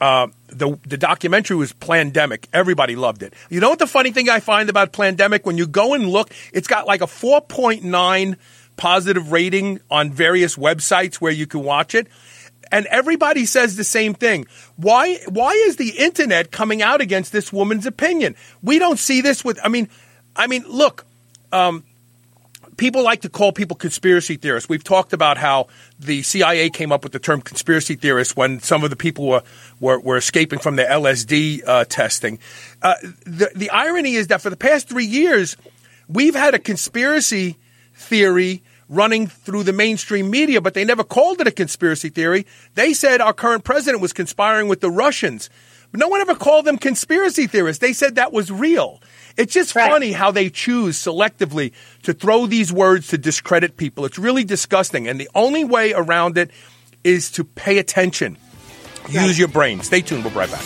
[0.02, 2.46] uh, the the documentary was Plandemic.
[2.52, 3.34] Everybody loved it.
[3.50, 5.44] You know what the funny thing I find about Plandemic?
[5.44, 8.36] When you go and look, it's got like a 4.9
[8.76, 12.08] positive rating on various websites where you can watch it.
[12.70, 14.46] And everybody says the same thing.
[14.76, 18.36] Why why is the internet coming out against this woman's opinion?
[18.62, 19.88] We don't see this with I mean
[20.34, 21.04] I mean look,
[21.52, 21.84] um,
[22.76, 24.68] people like to call people conspiracy theorists.
[24.68, 28.84] We've talked about how the CIA came up with the term conspiracy theorist when some
[28.84, 29.42] of the people were
[29.80, 32.38] were, were escaping from the LSD uh, testing.
[32.82, 35.56] Uh, the the irony is that for the past three years,
[36.08, 37.56] we've had a conspiracy
[37.94, 42.46] theory running through the mainstream media, but they never called it a conspiracy theory.
[42.74, 45.50] They said our current president was conspiring with the Russians.
[45.90, 47.80] But no one ever called them conspiracy theorists.
[47.80, 49.00] They said that was real.
[49.36, 49.90] It's just Right.
[49.90, 51.72] funny how they choose selectively
[52.02, 54.04] to throw these words to discredit people.
[54.04, 55.06] It's really disgusting.
[55.06, 56.50] And the only way around it
[57.04, 58.36] is to pay attention.
[59.10, 59.80] Use your brain.
[59.82, 60.24] Stay tuned.
[60.24, 60.64] We'll be right back.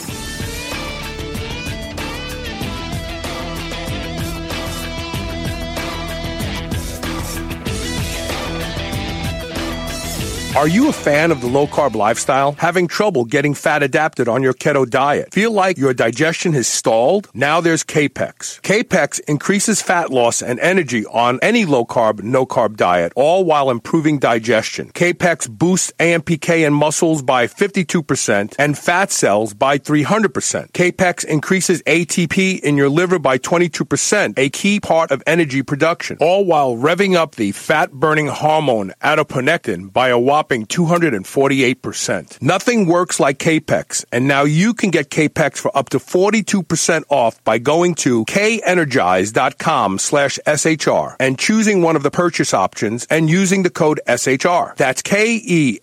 [10.61, 12.53] Are you a fan of the low carb lifestyle?
[12.59, 15.33] Having trouble getting fat adapted on your keto diet?
[15.33, 17.31] Feel like your digestion has stalled?
[17.33, 18.61] Now there's Kapex.
[18.61, 23.71] Kapex increases fat loss and energy on any low carb, no carb diet, all while
[23.71, 24.91] improving digestion.
[24.91, 30.73] Kapex boosts AMPK in muscles by 52% and fat cells by 300%.
[30.73, 36.45] Kapex increases ATP in your liver by 22%, a key part of energy production, all
[36.45, 42.43] while revving up the fat burning hormone adiponectin by a whopping 248%.
[42.43, 47.43] Nothing works like Kapex, and now you can get Kapex for up to 42% off
[47.45, 53.63] by going to kenergize.com slash SHR and choosing one of the purchase options and using
[53.63, 54.77] the code SHR.
[54.77, 55.81] That's K-E-N-E-R-G-I-Z-E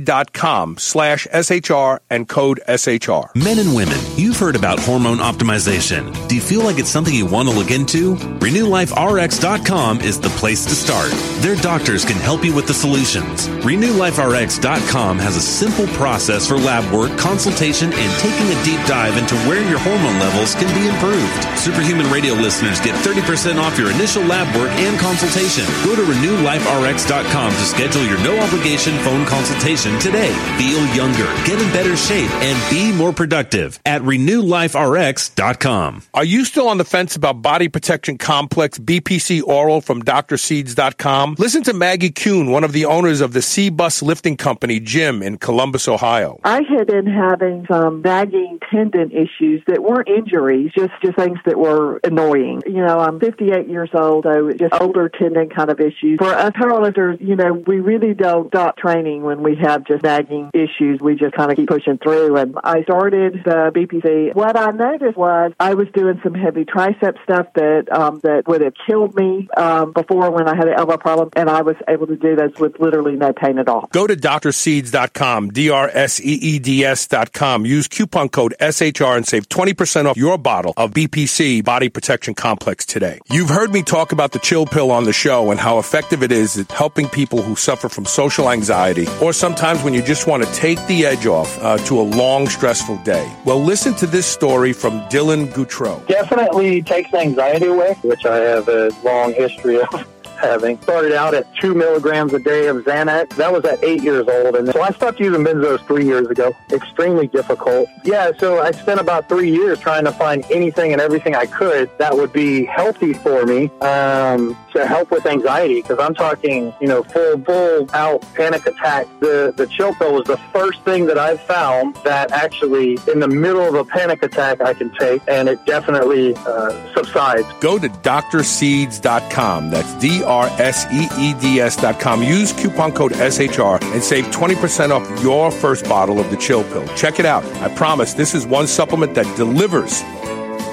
[0.00, 3.34] dot com slash SHR and code SHR.
[3.34, 6.28] Men and women, you've heard about hormone optimization.
[6.28, 8.14] Do you feel like it's something you want to look into?
[8.14, 11.10] RenewLifeRx.com is the place to start.
[11.42, 13.48] Their doctors can help you with the solutions.
[13.66, 19.34] RenewLifeRx.com has a simple process for lab work, consultation, and taking a deep dive into
[19.48, 21.58] where your hormone levels can be improved.
[21.58, 25.64] Superhuman Radio listeners get 30% off your initial lab work and consultation.
[25.84, 30.32] Go to RenewLifeRx.com to schedule your no obligation phone consultation today.
[30.58, 36.02] Feel younger, get in better shape, and be more productive at RenewLifeRx.com.
[36.14, 41.36] Are you still on the fence about body protection complex BPC oral from drseeds.com?
[41.38, 45.22] Listen to Maggie Kuhn, one of the owners of the C Bus Lifting Company gym
[45.22, 46.40] in Columbus, Ohio.
[46.42, 51.56] I had been having some nagging tendon issues that weren't injuries, just just things that
[51.56, 52.62] were annoying.
[52.66, 56.18] You know, I'm 58 years old, so just older tendon kind of issues.
[56.18, 60.50] For us powerlifters, you know, we really don't stop training when we have just nagging
[60.54, 60.98] issues.
[61.00, 62.36] We just kind of keep pushing through.
[62.36, 64.34] And I started the BPC.
[64.34, 68.62] What I noticed was I was doing some heavy tricep stuff that um, that would
[68.62, 72.07] have killed me um, before when I had an elbow problem, and I was able
[72.08, 73.88] to do those with literally no pain at all.
[73.92, 77.64] Go to drseeds.com, D-R-S-E-E-D-S dot com.
[77.64, 82.84] Use coupon code SHR and save 20% off your bottle of BPC Body Protection Complex
[82.84, 83.20] today.
[83.30, 86.32] You've heard me talk about the chill pill on the show and how effective it
[86.32, 90.44] is at helping people who suffer from social anxiety or sometimes when you just want
[90.44, 93.30] to take the edge off uh, to a long, stressful day.
[93.44, 96.06] Well, listen to this story from Dylan Goutreau.
[96.06, 99.88] definitely takes anxiety away, which I have a long history of
[100.38, 100.80] having.
[100.82, 103.36] Started out at two milligrams a day of Xanax.
[103.36, 104.56] That was at eight years old.
[104.56, 106.56] And so I stopped using benzos three years ago.
[106.72, 107.88] Extremely difficult.
[108.04, 111.90] Yeah, so I spent about three years trying to find anything and everything I could
[111.98, 115.82] that would be healthy for me um, to help with anxiety.
[115.82, 119.06] Because I'm talking, you know, full, full out panic attack.
[119.20, 123.28] The, the chill pill was the first thing that I've found that actually in the
[123.28, 127.46] middle of a panic attack I can take and it definitely uh, subsides.
[127.60, 129.70] Go to drseeds.com.
[129.70, 132.22] That's D R S E E D S dot com.
[132.22, 136.86] Use coupon code SHR and save 20% off your first bottle of the chill pill.
[136.96, 137.44] Check it out.
[137.62, 140.02] I promise this is one supplement that delivers.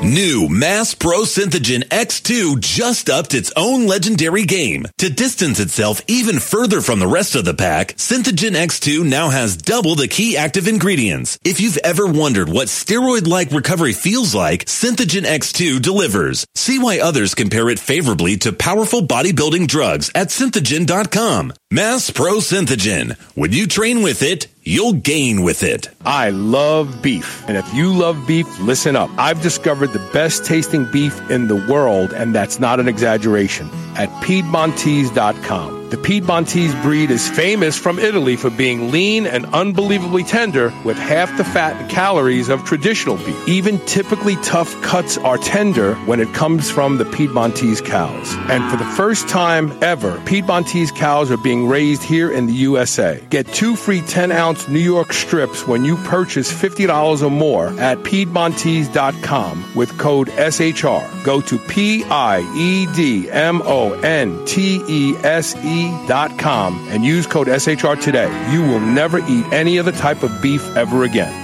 [0.06, 4.86] New Mass Pro Synthogen X2 just upped its own legendary game.
[5.00, 9.58] To distance itself even further from the rest of the pack, Synthogen X2 now has
[9.58, 11.40] double the key active ingredients.
[11.44, 16.46] If you've ever wondered what steroid-like recovery feels like, Synthogen X2 delivers.
[16.54, 21.52] See why others compare it favorably to powerful bodybuilding drugs at synthogen.com.
[21.72, 23.18] Mass Pro Synthogen.
[23.34, 25.90] When you train with it, you'll gain with it.
[26.06, 27.44] I love beef.
[27.48, 29.10] And if you love beef, listen up.
[29.18, 34.10] I've discovered the best tasting beef in the world, and that's not an exaggeration, at
[34.22, 35.85] Piedmontese.com.
[35.96, 41.38] The Piedmontese breed is famous from Italy for being lean and unbelievably tender with half
[41.38, 43.48] the fat and calories of traditional beef.
[43.48, 48.36] Even typically tough cuts are tender when it comes from the Piedmontese cows.
[48.50, 53.26] And for the first time ever, Piedmontese cows are being raised here in the USA.
[53.30, 58.00] Get two free 10 ounce New York strips when you purchase $50 or more at
[58.00, 61.24] Piedmontese.com with code SHR.
[61.24, 66.88] Go to P I E D M O N T E S E dot com
[66.90, 68.30] and use code SHR today.
[68.52, 71.42] You will never eat any other type of beef ever again.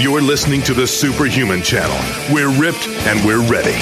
[0.00, 1.98] You're listening to the Superhuman Channel.
[2.32, 3.76] We're ripped and we're ready.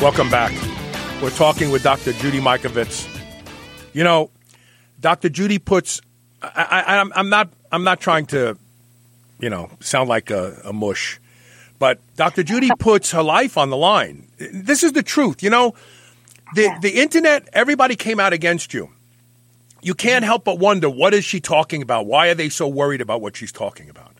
[0.00, 0.52] Welcome back.
[1.20, 2.12] We're talking with Dr.
[2.14, 3.06] Judy Mikovits.
[3.92, 4.30] You know,
[5.00, 5.28] Dr.
[5.28, 6.00] Judy puts.
[6.40, 7.52] I, I, I'm, I'm not.
[7.72, 8.56] I'm not trying to,
[9.40, 11.20] you know, sound like a, a mush,
[11.80, 12.44] but Dr.
[12.44, 14.28] Judy puts her life on the line.
[14.38, 15.42] This is the truth.
[15.42, 15.74] You know,
[16.54, 17.48] the the internet.
[17.52, 18.90] Everybody came out against you.
[19.82, 22.06] You can't help but wonder what is she talking about?
[22.06, 24.12] Why are they so worried about what she's talking about?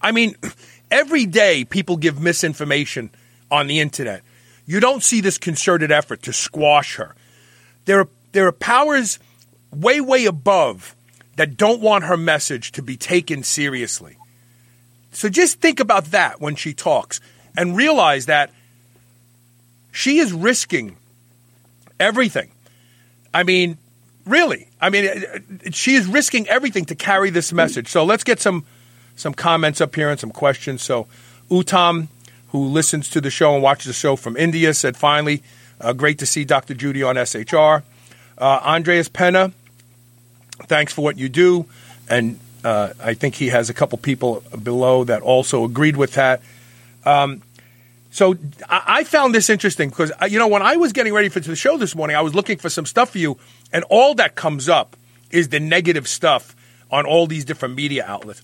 [0.00, 0.36] I mean,
[0.92, 3.10] every day people give misinformation
[3.50, 4.22] on the internet.
[4.66, 7.14] You don't see this concerted effort to squash her.
[7.86, 9.18] There are there are powers
[9.72, 10.94] way way above
[11.36, 14.15] that don't want her message to be taken seriously.
[15.16, 17.20] So just think about that when she talks
[17.56, 18.50] and realize that
[19.90, 20.98] she is risking
[21.98, 22.50] everything.
[23.32, 23.78] I mean,
[24.26, 24.68] really.
[24.78, 25.08] I mean,
[25.72, 27.88] she is risking everything to carry this message.
[27.88, 28.66] So let's get some
[29.16, 30.82] some comments up here and some questions.
[30.82, 31.06] So
[31.50, 32.08] Utam
[32.48, 35.42] who listens to the show and watches the show from India, said, finally,
[35.80, 36.74] uh, great to see Dr.
[36.74, 37.82] Judy on SHR.
[38.36, 39.52] Uh, Andreas Penna,
[40.64, 41.64] thanks for what you do.
[42.08, 46.42] And uh, I think he has a couple people below that also agreed with that.
[47.04, 47.42] Um,
[48.10, 48.34] so
[48.68, 51.38] I, I, found this interesting because, uh, you know, when I was getting ready for
[51.38, 53.38] the show this morning, I was looking for some stuff for you,
[53.72, 54.96] and all that comes up
[55.30, 56.56] is the negative stuff
[56.90, 58.42] on all these different media outlets.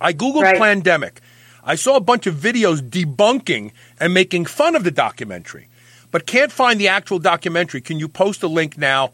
[0.00, 0.60] I Googled right.
[0.60, 1.18] Plandemic.
[1.62, 3.70] I saw a bunch of videos debunking
[4.00, 5.68] and making fun of the documentary,
[6.10, 7.80] but can't find the actual documentary.
[7.80, 9.12] Can you post a link now?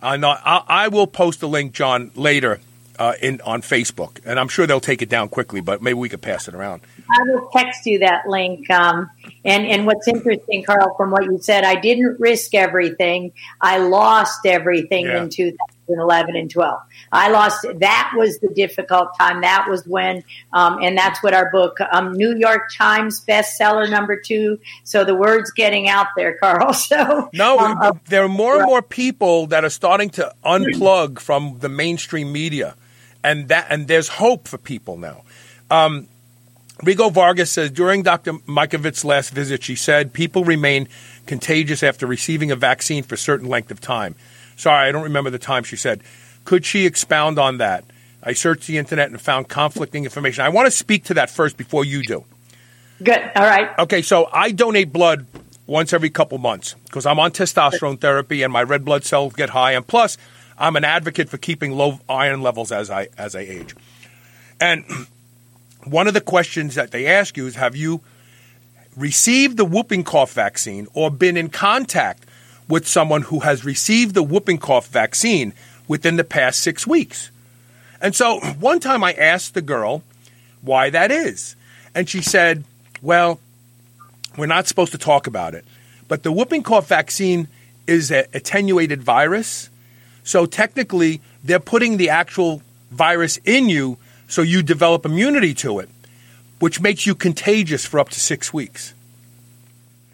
[0.00, 2.60] Uh, no, I, I will post a link, John, later
[2.98, 5.60] uh, in on Facebook, and I'm sure they'll take it down quickly.
[5.60, 6.82] But maybe we could pass it around.
[7.10, 8.70] I will text you that link.
[8.70, 9.10] Um,
[9.44, 13.32] and and what's interesting, Carl, from what you said, I didn't risk everything.
[13.60, 15.22] I lost everything yeah.
[15.22, 16.80] in 2011 and 12.
[17.12, 17.66] I lost.
[17.76, 19.42] That was the difficult time.
[19.42, 24.18] That was when, um, and that's what our book, um, New York Times bestseller number
[24.18, 24.58] two.
[24.84, 26.72] So the word's getting out there, Carl.
[26.84, 31.58] So no, um, there are more and more people that are starting to unplug from
[31.60, 32.76] the mainstream media,
[33.24, 35.22] and that and there's hope for people now.
[35.70, 36.06] Um,
[36.82, 38.34] Rigo Vargas says during Dr.
[38.34, 40.88] Mikovits' last visit, she said people remain
[41.26, 44.14] contagious after receiving a vaccine for a certain length of time.
[44.56, 46.02] Sorry, I don't remember the time she said.
[46.44, 47.84] Could she expound on that?
[48.22, 50.44] I searched the internet and found conflicting information.
[50.44, 52.24] I want to speak to that first before you do.
[53.02, 53.30] Good.
[53.36, 53.70] All right.
[53.78, 55.26] Okay, so I donate blood
[55.66, 59.50] once every couple months because I'm on testosterone therapy and my red blood cells get
[59.50, 60.16] high, and plus
[60.58, 63.74] I'm an advocate for keeping low iron levels as I as I age.
[64.60, 64.84] And
[65.84, 68.00] one of the questions that they ask you is, have you
[68.96, 72.24] received the whooping cough vaccine or been in contact
[72.68, 75.52] with someone who has received the whooping cough vaccine
[75.86, 77.30] within the past six weeks.
[78.00, 80.02] And so one time I asked the girl
[80.62, 81.56] why that is.
[81.94, 82.64] And she said,
[83.02, 83.40] Well,
[84.36, 85.64] we're not supposed to talk about it,
[86.08, 87.48] but the whooping cough vaccine
[87.86, 89.68] is an attenuated virus.
[90.24, 95.88] So technically, they're putting the actual virus in you so you develop immunity to it,
[96.58, 98.94] which makes you contagious for up to six weeks.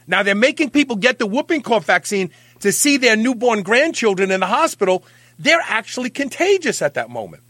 [0.07, 2.31] Now, they're making people get the whooping cough vaccine
[2.61, 5.05] to see their newborn grandchildren in the hospital
[5.41, 7.43] they're actually contagious at that moment.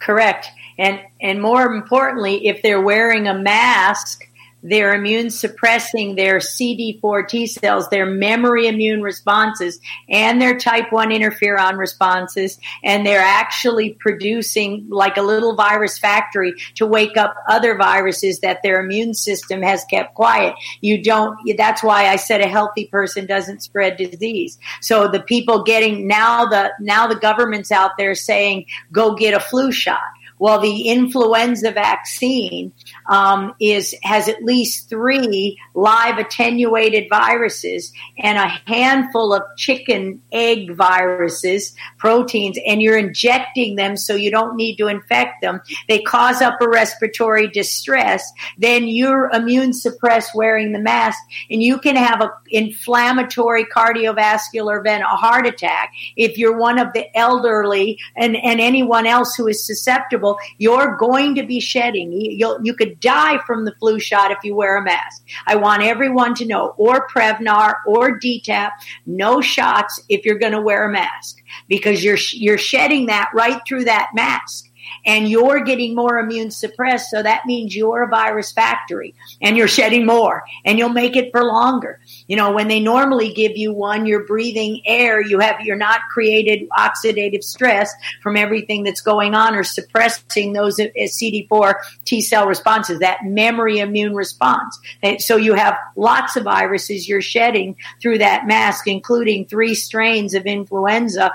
[0.00, 0.48] Correct.
[0.78, 4.28] And and more importantly, if they're wearing a mask,
[4.62, 11.10] they're immune suppressing their CD4 T cells, their memory immune responses, and their type 1
[11.10, 12.58] interferon responses.
[12.84, 18.62] And they're actually producing like a little virus factory to wake up other viruses that
[18.62, 20.54] their immune system has kept quiet.
[20.80, 24.58] You don't, that's why I said a healthy person doesn't spread disease.
[24.80, 29.40] So the people getting now the, now the government's out there saying, go get a
[29.40, 30.00] flu shot.
[30.40, 32.72] Well, the influenza vaccine
[33.06, 40.74] um, is has at least three live attenuated viruses and a handful of chicken egg
[40.74, 45.60] viruses, proteins, and you're injecting them so you don't need to infect them.
[45.88, 48.32] They cause upper respiratory distress.
[48.56, 51.18] Then you're immune suppressed wearing the mask,
[51.50, 55.92] and you can have an inflammatory cardiovascular event, a heart attack.
[56.16, 61.34] If you're one of the elderly and, and anyone else who is susceptible, you're going
[61.36, 62.12] to be shedding.
[62.12, 65.26] you you could die from the flu shot if you wear a mask.
[65.46, 68.70] I want everyone to know, or Prevnar or DTaP,
[69.06, 73.60] no shots if you're going to wear a mask because you're you're shedding that right
[73.66, 74.69] through that mask
[75.04, 77.10] and you're getting more immune suppressed.
[77.10, 81.30] So that means you're a virus factory and you're shedding more and you'll make it
[81.30, 82.00] for longer.
[82.26, 86.00] You know, when they normally give you one, you're breathing air, you have, you're not
[86.10, 91.74] created oxidative stress from everything that's going on or suppressing those uh, CD4
[92.04, 94.78] T cell responses, that memory immune response.
[95.18, 100.46] So you have lots of viruses you're shedding through that mask, including three strains of
[100.46, 101.32] influenza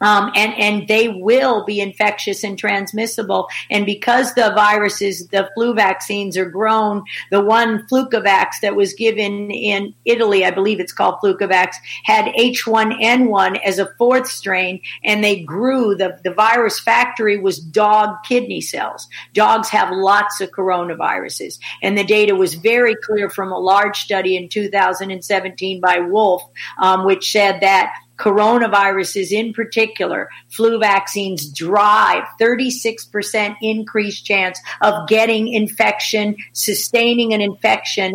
[0.00, 3.48] um, and and they will be infectious and transmissible.
[3.70, 9.50] And because the viruses, the flu vaccines are grown, the one Flucelvax that was given
[9.50, 11.74] in Italy, I believe it's called Flucelvax,
[12.04, 15.94] had H1N1 as a fourth strain, and they grew.
[15.94, 19.08] the The virus factory was dog kidney cells.
[19.34, 24.36] Dogs have lots of coronaviruses, and the data was very clear from a large study
[24.36, 26.42] in 2017 by Wolf,
[26.80, 35.48] um, which said that coronaviruses in particular, flu vaccines drive 36% increased chance of getting
[35.48, 38.12] infection, sustaining an infection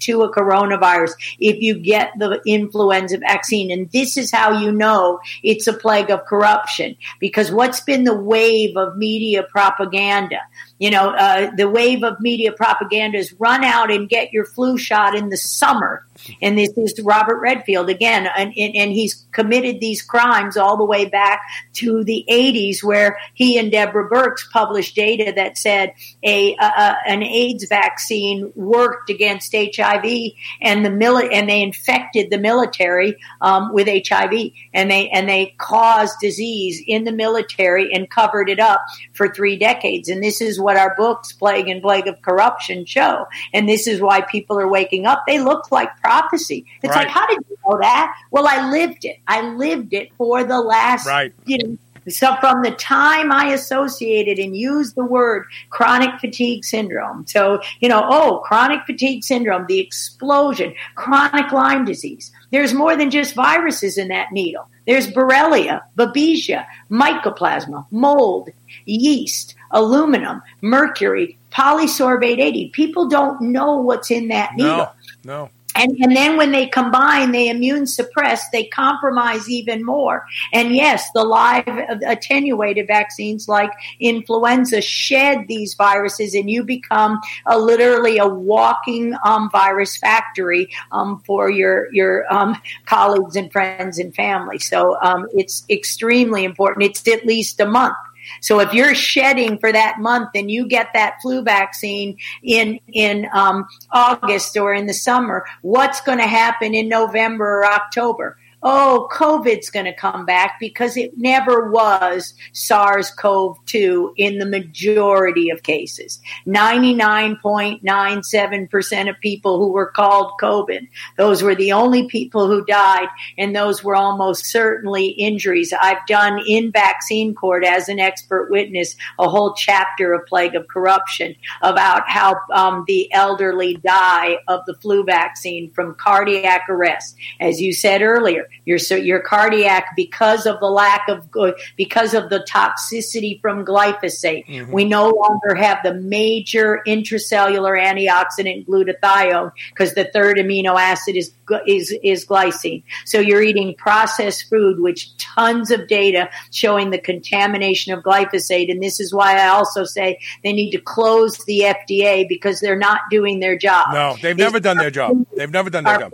[0.00, 3.70] to a coronavirus if you get the influenza vaccine.
[3.70, 8.16] And this is how you know it's a plague of corruption because what's been the
[8.16, 10.40] wave of media propaganda?
[10.78, 14.76] You know, uh, the wave of media propaganda is run out and get your flu
[14.76, 16.04] shot in the summer.
[16.40, 21.06] And this is Robert Redfield again, and, and he's committed these crimes all the way
[21.06, 21.40] back
[21.74, 25.92] to the 80s, where he and Deborah Birx published data that said
[26.22, 32.38] a, a an AIDS vaccine worked against HIV, and the mili- and they infected the
[32.38, 38.48] military um, with HIV, and they and they caused disease in the military and covered
[38.48, 38.80] it up
[39.12, 40.08] for three decades.
[40.08, 43.26] And this is what our books, Plague and Plague of Corruption, show.
[43.52, 45.24] And this is why people are waking up.
[45.26, 46.66] They look like prophecy.
[46.82, 47.06] It's right.
[47.06, 48.14] like, how did you know that?
[48.30, 49.18] Well, I lived it.
[49.26, 51.32] I lived it for the last, right.
[51.46, 51.78] you know,
[52.08, 57.88] so from the time I associated and used the word chronic fatigue syndrome, so, you
[57.88, 62.30] know, oh, chronic fatigue syndrome, the explosion, chronic Lyme disease.
[62.50, 64.68] There's more than just viruses in that needle.
[64.86, 68.50] There's Borrelia, Babesia, Mycoplasma, mold,
[68.84, 72.68] yeast, aluminum, mercury, polysorbate 80.
[72.70, 74.92] People don't know what's in that needle.
[75.24, 75.50] No, no.
[75.74, 80.26] And, and then when they combine, they immune suppress, they compromise even more.
[80.52, 81.66] And yes, the live
[82.06, 83.70] attenuated vaccines like
[84.00, 91.20] influenza shed these viruses and you become a, literally a walking um, virus factory um,
[91.26, 92.56] for your, your um,
[92.86, 94.58] colleagues and friends and family.
[94.58, 96.84] So um, it's extremely important.
[96.84, 97.96] It's at least a month
[98.40, 103.26] so if you're shedding for that month and you get that flu vaccine in in
[103.32, 108.36] um, August or in the summer, what's going to happen in November or October?
[108.64, 114.46] Oh, COVID's going to come back because it never was SARS CoV 2 in the
[114.46, 116.18] majority of cases.
[116.46, 120.88] 99.97% of people who were called COVID,
[121.18, 125.74] those were the only people who died, and those were almost certainly injuries.
[125.78, 130.68] I've done in vaccine court as an expert witness a whole chapter of Plague of
[130.68, 137.14] Corruption about how um, the elderly die of the flu vaccine from cardiac arrest.
[137.40, 141.28] As you said earlier, Your so your cardiac because of the lack of
[141.76, 144.46] because of the toxicity from glyphosate.
[144.46, 144.72] Mm-hmm.
[144.72, 151.32] We no longer have the major intracellular antioxidant glutathione because the third amino acid is
[151.66, 152.82] is is glycine.
[153.04, 158.70] So you're eating processed food, which tons of data showing the contamination of glyphosate.
[158.70, 162.78] And this is why I also say they need to close the FDA because they're
[162.78, 163.88] not doing their job.
[163.92, 165.26] No, they've never done their job.
[165.36, 166.12] They've never done their job.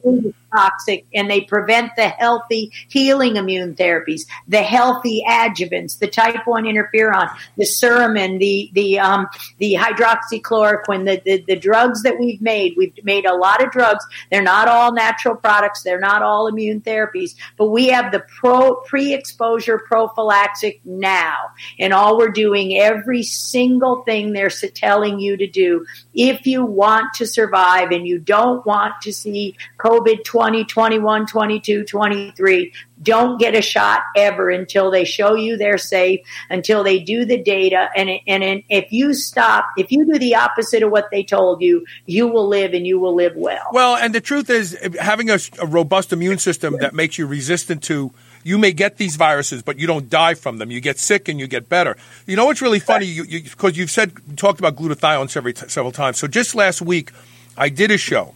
[0.54, 6.64] Toxic, and they prevent the healthy healing immune therapies, the healthy adjuvants, the type one
[6.64, 9.26] interferon, the suramin, the the um,
[9.58, 12.74] the hydroxychloroquine, the, the the drugs that we've made.
[12.76, 14.04] We've made a lot of drugs.
[14.30, 15.82] They're not all natural products.
[15.82, 21.36] They're not all immune therapies, but we have the pro pre-exposure prophylactic now,
[21.78, 27.12] and all we're doing every single thing they're telling you to do if you want
[27.14, 31.84] to survive and you don't want to see COVID 20, 21, 22,
[32.20, 37.24] 23, don't get a shot ever until they show you they're safe, until they do
[37.24, 37.88] the data.
[37.96, 41.84] And, and if you stop, if you do the opposite of what they told you,
[42.06, 43.68] you will live and you will live well.
[43.72, 47.82] Well, and the truth is, having a, a robust immune system that makes you resistant
[47.84, 48.12] to
[48.42, 50.70] you may get these viruses, but you don't die from them.
[50.70, 51.96] You get sick and you get better.
[52.26, 53.20] You know what's really funny?
[53.20, 56.18] Because you, have said talked about glutathione several several times.
[56.18, 57.12] So just last week,
[57.56, 58.34] I did a show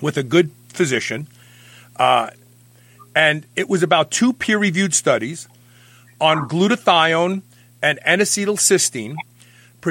[0.00, 1.28] with a good physician,
[1.96, 2.30] uh,
[3.14, 5.48] and it was about two peer-reviewed studies
[6.20, 7.42] on glutathione
[7.82, 9.16] and N-acetylcysteine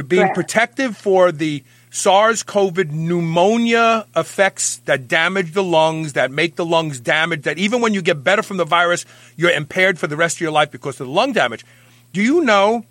[0.08, 6.66] being protective for the SARS CoV pneumonia effects that damage the lungs, that make the
[6.66, 9.06] lungs damaged, that even when you get better from the virus,
[9.36, 11.66] you're impaired for the rest of your life because of the lung damage.
[12.14, 12.86] Do you know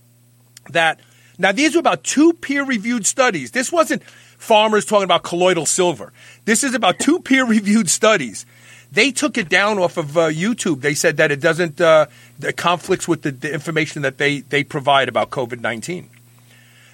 [0.69, 1.01] that?
[1.39, 3.53] Now, these were about two peer reviewed studies.
[3.53, 6.13] This wasn't farmers talking about colloidal silver.
[6.45, 8.45] This is about two peer reviewed studies.
[8.93, 10.81] They took it down off of uh, YouTube.
[10.81, 12.07] They said that it doesn't, uh,
[12.43, 16.11] it conflicts with the, the information that they, they provide about COVID 19.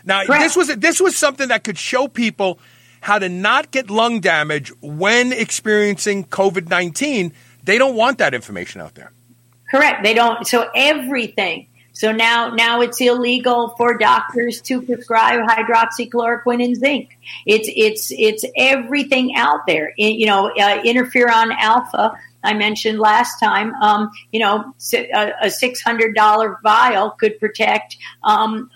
[0.07, 0.41] Now, right.
[0.41, 2.61] this was this was something that could show people
[3.01, 7.33] how to not get lung damage when experiencing COVID nineteen.
[7.65, 9.11] They don't want that information out there.
[9.69, 10.05] Correct.
[10.05, 10.47] They don't.
[10.47, 11.67] So everything.
[11.97, 17.17] So now, now it's illegal for doctors to prescribe hydroxychloroquine and zinc.
[17.47, 19.95] It's it's it's everything out there.
[19.97, 22.13] you know, uh, interferon alpha.
[22.45, 23.73] I mentioned last time.
[23.77, 28.71] Um, you know, a, a six hundred dollar vial could protect um,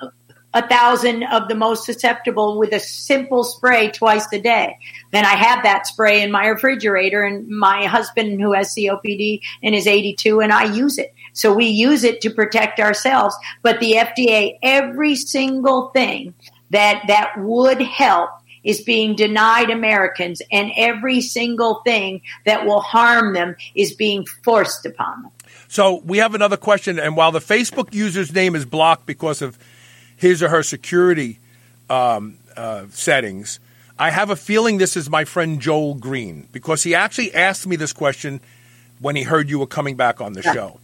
[0.55, 4.79] a thousand of the most susceptible with a simple spray twice a day.
[5.13, 9.75] Then I have that spray in my refrigerator and my husband who has COPD and
[9.75, 11.13] is 82 and I use it.
[11.33, 13.35] So we use it to protect ourselves.
[13.63, 16.35] But the FDA, every single thing
[16.71, 18.31] that, that would help
[18.63, 24.85] is being denied Americans and every single thing that will harm them is being forced
[24.85, 25.31] upon them.
[25.69, 26.99] So we have another question.
[26.99, 29.59] And while the Facebook user's name is blocked because of
[30.21, 31.39] his or her security
[31.89, 33.59] um, uh, settings.
[33.99, 37.77] I have a feeling this is my friend Joel Green because he actually asked me
[37.77, 38.41] this question
[39.01, 40.53] when he heard you were coming back on the yeah.
[40.53, 40.80] show.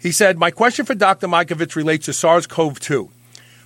[0.00, 1.26] He said, My question for Dr.
[1.26, 3.10] Mikovits relates to SARS CoV 2.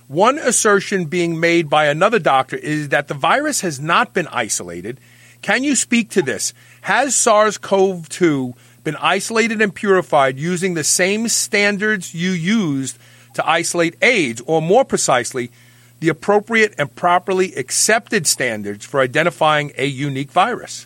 [0.07, 4.99] One assertion being made by another doctor is that the virus has not been isolated.
[5.41, 6.53] Can you speak to this?
[6.81, 8.53] Has SARS CoV 2
[8.83, 12.97] been isolated and purified using the same standards you used
[13.35, 15.51] to isolate AIDS, or more precisely,
[15.99, 20.85] the appropriate and properly accepted standards for identifying a unique virus?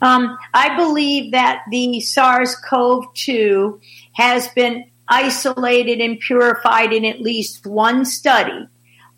[0.00, 3.80] Um, I believe that the SARS CoV 2
[4.18, 8.68] has been isolated and purified in at least one study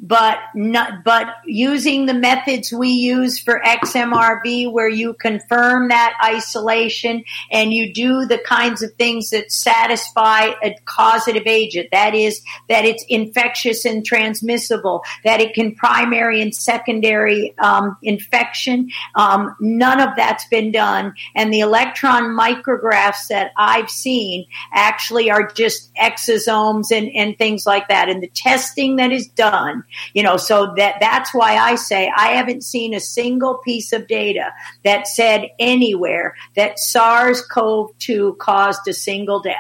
[0.02, 7.22] but not, but using the methods we use for XMRV, where you confirm that isolation
[7.50, 11.88] and you do the kinds of things that satisfy a causative agent.
[11.92, 18.88] That is, that it's infectious and transmissible, that it can primary and secondary um, infection.
[19.14, 25.46] Um, none of that's been done, and the electron micrographs that I've seen actually are
[25.46, 28.08] just exosomes and, and things like that.
[28.08, 29.84] And the testing that is done
[30.14, 34.06] you know, so that that's why I say I haven't seen a single piece of
[34.06, 34.52] data
[34.84, 39.56] that said anywhere that SARS-CoV-2 caused a single death.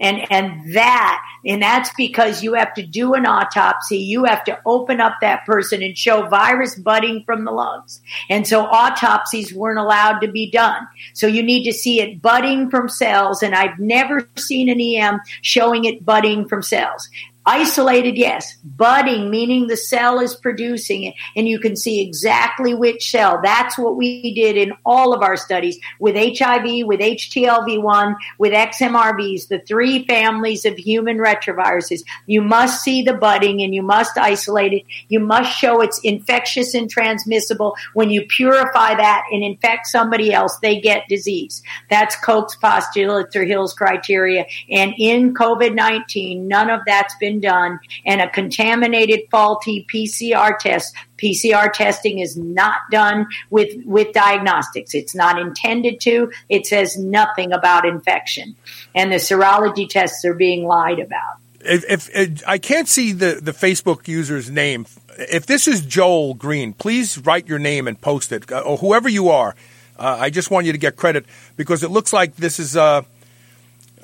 [0.00, 3.98] And, and that, and that's because you have to do an autopsy.
[3.98, 8.00] You have to open up that person and show virus budding from the lungs.
[8.28, 10.88] And so autopsies weren't allowed to be done.
[11.12, 13.42] So you need to see it budding from cells.
[13.42, 17.08] And I've never seen an EM showing it budding from cells
[17.46, 18.56] Isolated, yes.
[18.64, 23.38] Budding, meaning the cell is producing it, and you can see exactly which cell.
[23.42, 29.48] That's what we did in all of our studies with HIV, with HTLV1, with XMRVs,
[29.48, 32.00] the three families of human retroviruses.
[32.26, 34.84] You must see the budding and you must isolate it.
[35.08, 37.76] You must show it's infectious and transmissible.
[37.92, 41.62] When you purify that and infect somebody else, they get disease.
[41.90, 44.46] That's Koch's postulates or Hill's criteria.
[44.70, 50.58] And in COVID 19, none of that's been been done and a contaminated faulty PCR
[50.58, 50.94] test.
[51.18, 54.94] PCR testing is not done with, with diagnostics.
[54.94, 56.30] It's not intended to.
[56.48, 58.56] It says nothing about infection.
[58.94, 61.36] And the serology tests are being lied about.
[61.60, 64.86] If, if, if I can't see the, the Facebook user's name,
[65.18, 69.08] if this is Joel Green, please write your name and post it, uh, or whoever
[69.08, 69.54] you are.
[69.96, 71.24] Uh, I just want you to get credit
[71.56, 73.02] because it looks like this is uh,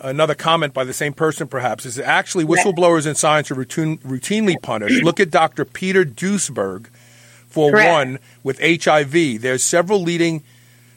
[0.00, 4.60] another comment by the same person, perhaps, is actually whistleblowers in science are routine, routinely
[4.60, 5.02] punished.
[5.04, 5.64] Look at Dr.
[5.64, 6.86] Peter Duesberg,
[7.48, 7.90] for Correct.
[7.90, 9.40] one, with HIV.
[9.40, 10.42] There's several leading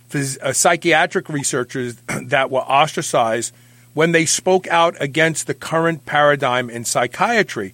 [0.09, 1.95] phys- uh, psychiatric researchers
[2.27, 3.53] that were ostracized
[3.93, 7.73] when they spoke out against the current paradigm in psychiatry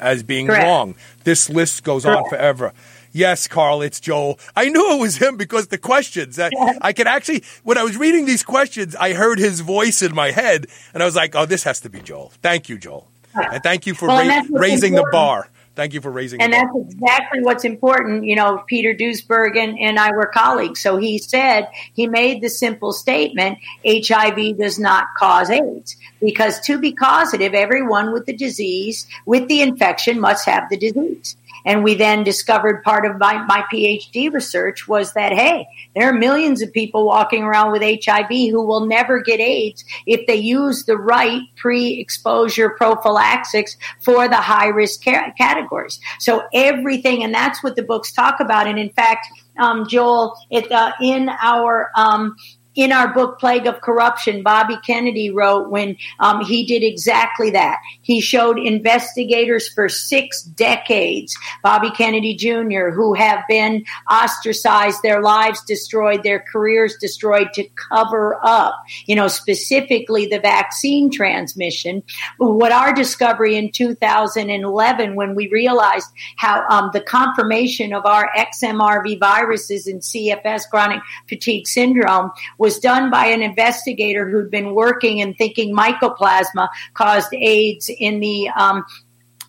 [0.00, 0.64] as being Correct.
[0.64, 0.94] wrong.
[1.24, 2.24] This list goes Correct.
[2.24, 2.72] on forever.
[3.14, 4.40] Yes, Carl, it's Joel.
[4.56, 6.36] I knew it was him because the questions.
[6.36, 6.50] I,
[6.82, 10.32] I could actually, when I was reading these questions, I heard his voice in my
[10.32, 13.62] head, and I was like, "Oh, this has to be Joel." Thank you, Joel, and
[13.62, 15.12] thank you for well, ra- raising important.
[15.12, 15.48] the bar.
[15.76, 16.40] Thank you for raising.
[16.40, 18.24] And that's exactly what's important.
[18.24, 20.80] You know, Peter Duesberg and, and I were colleagues.
[20.80, 26.80] So he said he made the simple statement: HIV does not cause AIDS because to
[26.80, 31.36] be causative, everyone with the disease, with the infection, must have the disease.
[31.64, 36.12] And we then discovered part of my, my PhD research was that, hey, there are
[36.12, 40.84] millions of people walking around with HIV who will never get AIDS if they use
[40.84, 46.00] the right pre exposure prophylaxis for the high risk categories.
[46.18, 48.66] So everything, and that's what the books talk about.
[48.66, 49.26] And in fact,
[49.58, 52.36] um, Joel, it, uh, in our um,
[52.74, 57.78] in our book Plague of Corruption, Bobby Kennedy wrote when um, he did exactly that.
[58.02, 65.62] He showed investigators for six decades, Bobby Kennedy Jr., who have been ostracized, their lives
[65.64, 68.74] destroyed, their careers destroyed to cover up,
[69.06, 72.02] you know, specifically the vaccine transmission.
[72.38, 79.20] What our discovery in 2011, when we realized how um, the confirmation of our XMRV
[79.20, 82.30] viruses in CFS, chronic fatigue syndrome,
[82.64, 88.48] was done by an investigator who'd been working and thinking mycoplasma caused AIDS in the
[88.56, 88.84] um,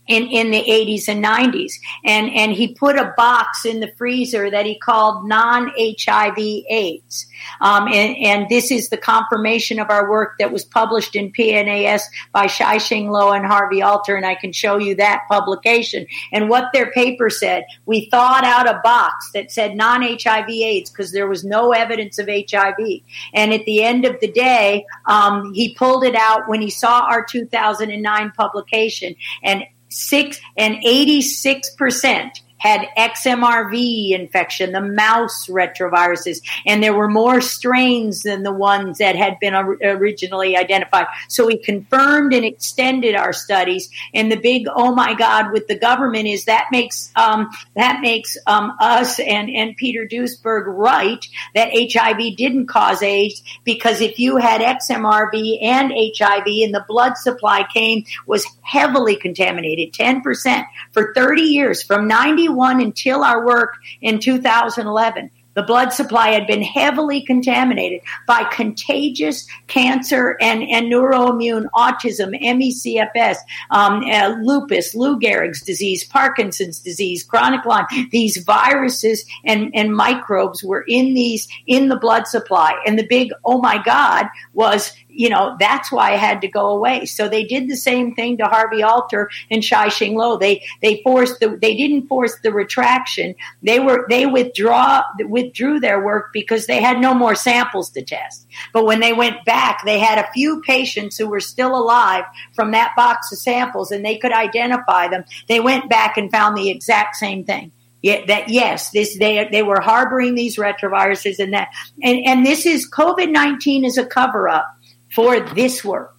[0.07, 1.73] in, in the 80s and 90s.
[2.03, 7.27] And, and he put a box in the freezer that he called non HIV AIDS.
[7.61, 12.03] Um, and, and, this is the confirmation of our work that was published in PNAS
[12.31, 14.15] by Shyh-Ching Lo and Harvey Alter.
[14.15, 16.05] And I can show you that publication.
[16.31, 20.89] And what their paper said, we thawed out a box that said non HIV AIDS
[20.89, 23.01] because there was no evidence of HIV.
[23.33, 27.01] And at the end of the day, um, he pulled it out when he saw
[27.01, 29.15] our 2009 publication.
[29.43, 29.63] And
[29.95, 38.43] six and 86% had XMRV infection, the mouse retroviruses, and there were more strains than
[38.43, 41.07] the ones that had been originally identified.
[41.27, 43.89] So we confirmed and extended our studies.
[44.13, 48.37] And the big oh my god with the government is that makes um, that makes
[48.47, 54.37] um, us and and Peter Duesberg right that HIV didn't cause AIDS because if you
[54.37, 61.13] had XMRV and HIV and the blood supply came was heavily contaminated, ten percent for
[61.13, 65.29] thirty years from ninety until our work in 2011.
[65.55, 73.37] The blood supply had been heavily contaminated by contagious cancer and, and neuroimmune autism, ME/CFS,
[73.71, 77.85] um, uh, lupus, Lou Gehrig's disease, Parkinson's disease, chronic Lyme.
[78.11, 83.31] These viruses and, and microbes were in these in the blood supply, and the big
[83.45, 87.05] oh my god was you know, that's why I had to go away.
[87.05, 90.37] So they did the same thing to Harvey Alter and Shyh-Ching Lo.
[90.37, 93.35] They they forced the they didn't force the retraction.
[93.63, 98.45] They were they withdraw withdrew their work because they had no more samples to test.
[98.73, 102.71] But when they went back, they had a few patients who were still alive from
[102.71, 105.23] that box of samples and they could identify them.
[105.47, 107.71] They went back and found the exact same thing.
[108.01, 111.69] Yeah, that yes, this they they were harboring these retroviruses and that
[112.03, 114.74] and and this is COVID nineteen is a cover up
[115.15, 116.15] for this work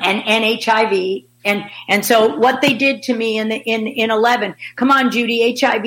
[0.00, 1.24] and, and HIV.
[1.44, 5.10] And, and so what they did to me in the, in, in 11, come on,
[5.10, 5.84] Judy, HIV,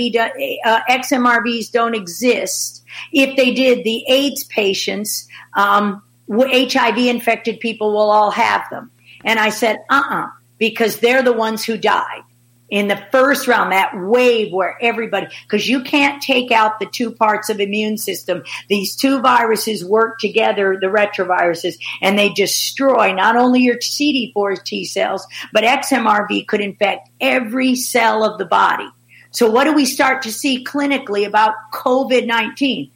[0.63, 2.83] uh, XMRVs don't exist.
[3.11, 8.91] If they did, the AIDS patients, um, HIV infected people will all have them.
[9.25, 10.25] And I said, uh uh-uh.
[10.25, 10.27] uh
[10.59, 12.23] because they're the ones who died
[12.69, 17.11] in the first round, that wave where everybody, because you can't take out the two
[17.11, 18.43] parts of immune system.
[18.67, 24.85] These two viruses work together, the retroviruses, and they destroy not only your CD4 T
[24.85, 28.89] cells, but XMRV could infect every cell of the body.
[29.31, 32.91] So what do we start to see clinically about COVID-19?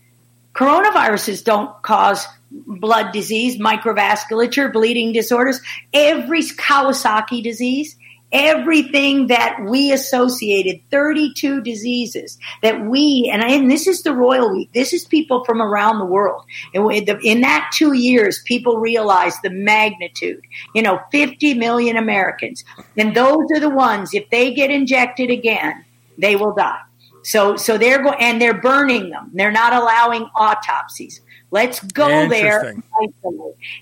[0.54, 5.62] Coronaviruses don't cause blood disease, microvasculature, bleeding disorders,
[5.94, 7.96] every Kawasaki disease,
[8.32, 14.72] everything that we associated 32 diseases that we and, and this is the royal week.
[14.74, 16.46] This is people from around the world.
[16.74, 16.92] And
[17.24, 20.42] in that two years people realized the magnitude.
[20.74, 22.64] You know 50 million americans.
[22.98, 25.86] And those are the ones if they get injected again
[26.18, 26.82] they will die.
[27.24, 29.32] So so they're going and they're burning them.
[29.34, 31.22] They're not allowing autopsies
[31.52, 32.76] Let's go there.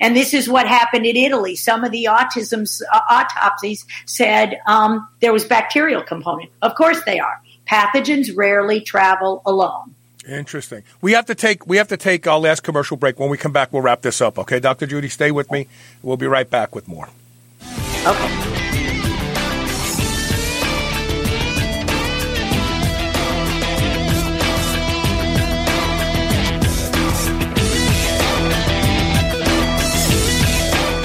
[0.02, 1.56] And this is what happened in Italy.
[1.56, 6.52] Some of the autism uh, autopsies said um, there was bacterial component.
[6.64, 7.42] Of course they are.
[7.70, 9.94] Pathogens rarely travel alone.
[10.28, 10.84] Interesting.
[11.02, 13.20] We have to take we have to take our last commercial break.
[13.20, 14.38] When we come back, we'll wrap this up.
[14.40, 14.86] Okay, Dr.
[14.86, 15.68] Judy, stay with me.
[16.04, 17.10] We'll be right back with more.
[18.06, 18.59] Okay.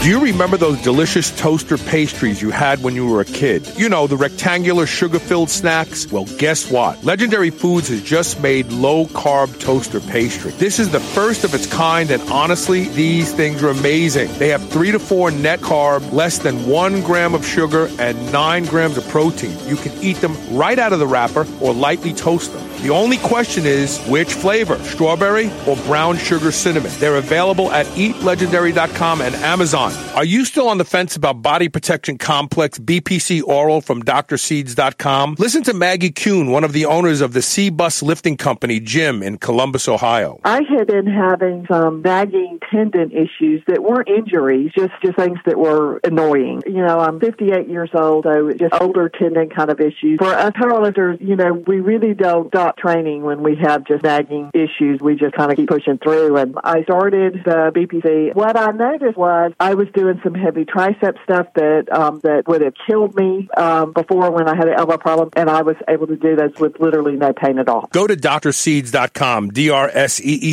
[0.05, 3.67] Do you remember those delicious toaster pastries you had when you were a kid?
[3.75, 6.13] You know, the rectangular sugar filled snacks?
[6.13, 7.03] Well, guess what?
[7.03, 10.51] Legendary Foods has just made low carb toaster pastry.
[10.51, 14.31] This is the first of its kind, and honestly, these things are amazing.
[14.37, 18.67] They have three to four net carb, less than one gram of sugar, and nine
[18.67, 19.57] grams of protein.
[19.67, 22.74] You can eat them right out of the wrapper or lightly toast them.
[22.85, 26.93] The only question is which flavor, strawberry or brown sugar cinnamon.
[26.99, 29.95] They're available at eatlegendary.com and Amazon.
[30.15, 35.37] Are you still on the fence about body protection complex BPC oral from drseeds.com?
[35.39, 39.23] Listen to Maggie Kuhn, one of the owners of the C Bus Lifting Company gym
[39.23, 40.39] in Columbus, Ohio.
[40.45, 45.59] I had been having some nagging tendon issues that weren't injuries, just, just things that
[45.59, 46.61] were annoying.
[46.67, 50.19] You know, I'm 58 years old, so just older tendon kind of issues.
[50.19, 54.51] For us powerlifters, you know, we really don't stop training when we have just nagging
[54.55, 55.01] issues.
[55.01, 56.37] We just kind of keep pushing through.
[56.37, 58.35] And I started the BPC.
[58.35, 62.63] What I noticed was I was doing some heavy tricep stuff that um, that would
[62.63, 66.07] have killed me um, before when I had an elbow problem, and I was able
[66.09, 67.89] to do this with literally no pain at all.
[67.93, 70.47] Go to drseeds.com, D-R-S-E-E-D-S.com.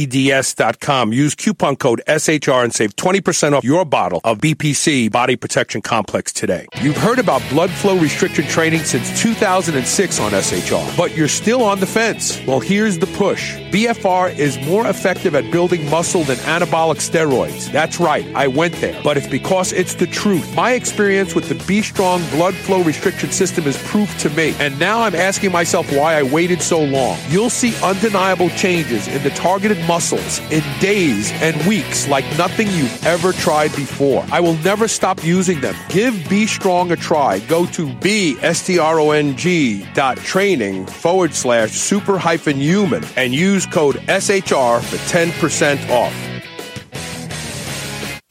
[1.13, 6.31] Use coupon code SHR and save 20% off your bottle of BPC Body Protection Complex
[6.33, 6.67] today.
[6.81, 11.79] You've heard about blood flow restriction training since 2006 on SHR, but you're still on
[11.79, 12.43] the fence fence?
[12.47, 13.57] Well, here's the push.
[13.71, 17.71] BFR is more effective at building muscle than anabolic steroids.
[17.71, 18.99] That's right, I went there.
[19.03, 20.55] But it's because it's the truth.
[20.55, 24.55] My experience with the B Strong blood flow restriction system is proof to me.
[24.57, 27.19] And now I'm asking myself why I waited so long.
[27.29, 33.05] You'll see undeniable changes in the targeted muscles in days and weeks like nothing you've
[33.05, 34.25] ever tried before.
[34.31, 35.75] I will never stop using them.
[35.89, 37.39] Give B Strong a try.
[37.41, 42.55] Go to B S T R O N G dot training forward slash super hyphen
[42.55, 46.40] human and use code SHR for 10% off.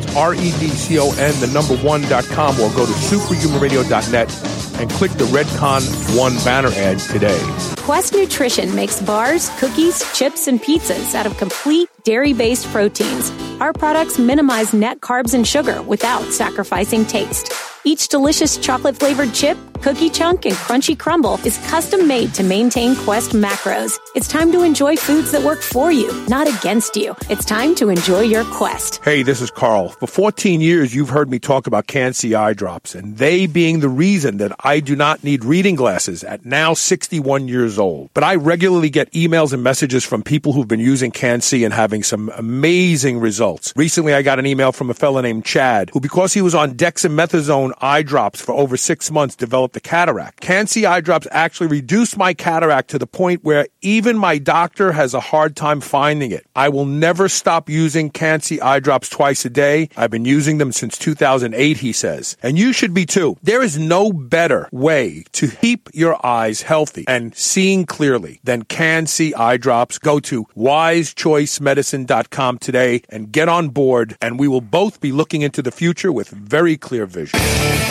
[0.00, 5.82] that's R-E-D-C-O-N, the number one dot com, or go to superhumanradio.net and click the Redcon
[6.18, 7.38] One banner ad today.
[7.76, 13.30] Quest Nutrition makes bars, cookies, chips, and pizzas out of complete dairy based proteins.
[13.60, 17.69] Our products minimize net carbs and sugar without sacrificing taste.
[17.82, 22.94] Each delicious chocolate flavored chip, cookie chunk, and crunchy crumble is custom made to maintain
[22.94, 23.98] Quest macros.
[24.14, 27.16] It's time to enjoy foods that work for you, not against you.
[27.30, 29.02] It's time to enjoy your Quest.
[29.02, 29.88] Hey, this is Carl.
[29.88, 33.88] For 14 years, you've heard me talk about Can-C eye drops, and they being the
[33.88, 38.10] reason that I do not need reading glasses at now 61 years old.
[38.12, 42.02] But I regularly get emails and messages from people who've been using Can-C and having
[42.02, 43.72] some amazing results.
[43.74, 46.74] Recently, I got an email from a fellow named Chad, who because he was on
[46.74, 50.40] dexamethasone hormone eye drops for over six months developed a cataract.
[50.40, 55.14] Can-C eye drops actually reduced my cataract to the point where even my doctor has
[55.14, 56.46] a hard time finding it.
[56.54, 59.88] I will never stop using Can-C eye drops twice a day.
[59.96, 62.36] I've been using them since 2008, he says.
[62.42, 63.36] And you should be too.
[63.42, 69.34] There is no better way to keep your eyes healthy and seeing clearly than Can-C
[69.34, 69.98] eye drops.
[69.98, 75.62] Go to wisechoicemedicine.com today and get on board and we will both be looking into
[75.62, 77.40] the future with very clear vision.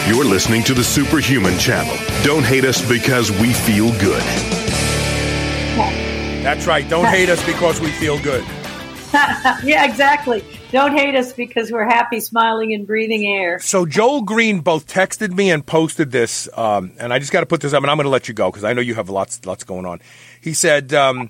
[0.07, 1.95] You're listening to the Superhuman Channel.
[2.24, 4.24] Don't hate us because we feel good.
[6.43, 6.88] That's right.
[6.89, 8.43] Don't hate us because we feel good.
[9.63, 10.43] yeah, exactly.
[10.72, 13.59] Don't hate us because we're happy, smiling, and breathing air.
[13.59, 17.45] So Joel Green both texted me and posted this, um, and I just got to
[17.45, 19.09] put this up, and I'm going to let you go because I know you have
[19.09, 19.99] lots, lots going on.
[20.41, 21.30] He said, um,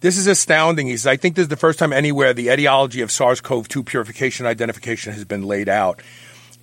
[0.00, 3.02] "This is astounding." He says, "I think this is the first time anywhere the etiology
[3.02, 6.02] of SARS-CoV-2 purification identification has been laid out."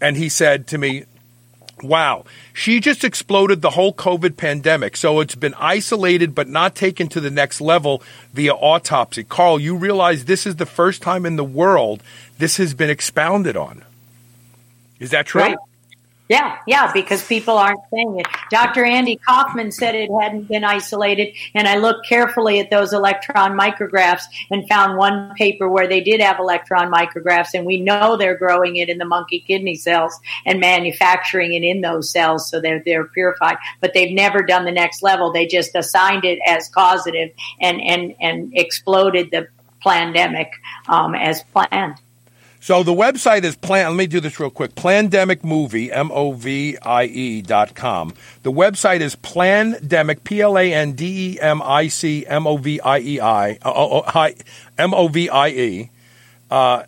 [0.04, 1.06] And he said to me,
[1.82, 2.26] Wow.
[2.54, 4.96] She just exploded the whole COVID pandemic.
[4.96, 9.24] So it's been isolated but not taken to the next level via autopsy.
[9.24, 12.04] Carl, you realize this is the first time in the world
[12.38, 13.84] this has been expounded on.
[15.00, 15.42] Is that true?
[15.42, 15.58] Right.
[16.30, 18.28] Yeah, yeah, because people aren't saying it.
[18.50, 18.86] Dr.
[18.86, 24.24] Andy Kaufman said it hadn't been isolated, and I looked carefully at those electron micrographs
[24.50, 28.78] and found one paper where they did have electron micrographs, and we know they're growing
[28.78, 33.06] it in the monkey kidney cells and manufacturing it in those cells, so they're they're
[33.06, 33.58] purified.
[33.82, 35.34] But they've never done the next level.
[35.34, 39.50] They just assigned it as causative and and and exploded the
[39.82, 40.52] pandemic
[40.88, 42.00] um, as planned.
[42.64, 43.90] So the website is plan.
[43.90, 44.74] Let me do this real quick.
[44.74, 48.14] Plandemic movie, M O V I E dot com.
[48.44, 52.56] The website is Plandemic, P L A N D E M I C M O
[52.56, 54.36] V I E I,
[54.78, 55.92] M O V I E.
[56.50, 56.84] Uh,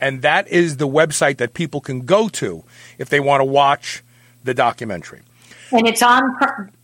[0.00, 2.64] and that is the website that people can go to
[2.96, 4.02] if they want to watch
[4.44, 5.20] the documentary.
[5.72, 6.34] And it's on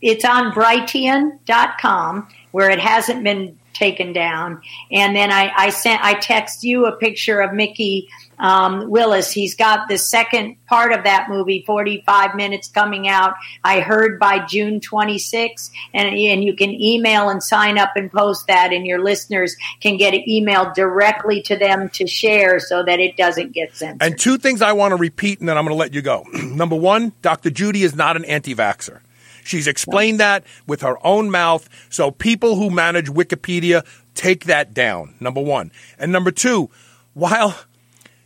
[0.01, 4.61] it's on Brighteon.com where it hasn't been taken down.
[4.91, 8.07] And then I, I sent I text you a picture of Mikki
[8.39, 9.31] um, Willis.
[9.31, 13.35] He's got the second part of that movie, 45 minutes coming out.
[13.63, 15.71] I heard by June 26.
[15.93, 19.97] and, and you can email and sign up and post that, and your listeners can
[19.97, 24.01] get an email directly to them to share so that it doesn't get censored.
[24.01, 26.25] And two things I want to repeat, and then I'm going to let you go.
[26.33, 27.49] Number one, Dr.
[27.49, 28.99] Judy is not an anti vaxxer.
[29.45, 31.69] She's explained that with her own mouth.
[31.89, 35.13] So people who manage Wikipedia take that down.
[35.19, 35.71] Number one.
[35.99, 36.71] And number two,
[37.13, 37.55] while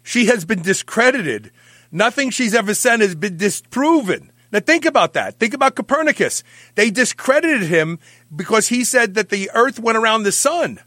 [0.09, 1.51] she has been discredited.
[1.91, 4.31] Nothing she's ever said has been disproven.
[4.51, 5.37] Now think about that.
[5.37, 6.43] Think about Copernicus.
[6.73, 7.99] They discredited him
[8.35, 10.79] because he said that the earth went around the sun.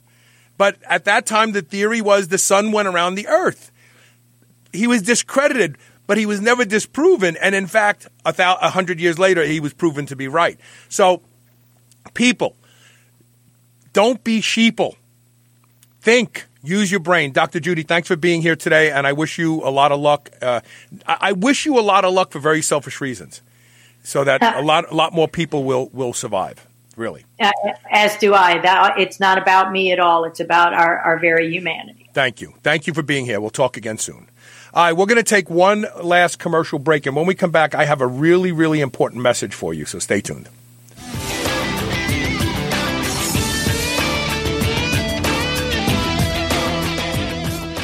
[0.58, 3.70] But at that time, the theory was the sun went around the earth.
[4.72, 7.36] He was discredited, but he was never disproven.
[7.36, 10.58] And in fact, a, th- hundred years later, he was proven to be right.
[10.88, 11.22] So,
[12.14, 12.56] people,
[13.92, 14.96] don't be sheeple.
[16.00, 16.48] Think.
[16.62, 17.32] Use your brain.
[17.32, 17.58] Dr.
[17.58, 20.30] Judy, thanks for being here today, and I wish you a lot of luck.
[20.40, 20.60] Uh,
[21.06, 23.42] I wish you a lot of luck for very selfish reasons,
[24.04, 26.64] so that a lot, a lot more people will, will survive,
[26.96, 27.24] really.
[27.40, 27.50] Uh,
[27.90, 28.58] as do I.
[28.60, 30.24] That, it's not about me at all.
[30.24, 32.08] It's about our, our very humanity.
[32.12, 32.54] Thank you.
[32.62, 33.40] Thank you for being here.
[33.40, 34.28] We'll talk again soon.
[34.72, 37.74] All right, we're going to take one last commercial break, and when we come back,
[37.74, 40.48] I have a really, really important message for you, so stay tuned.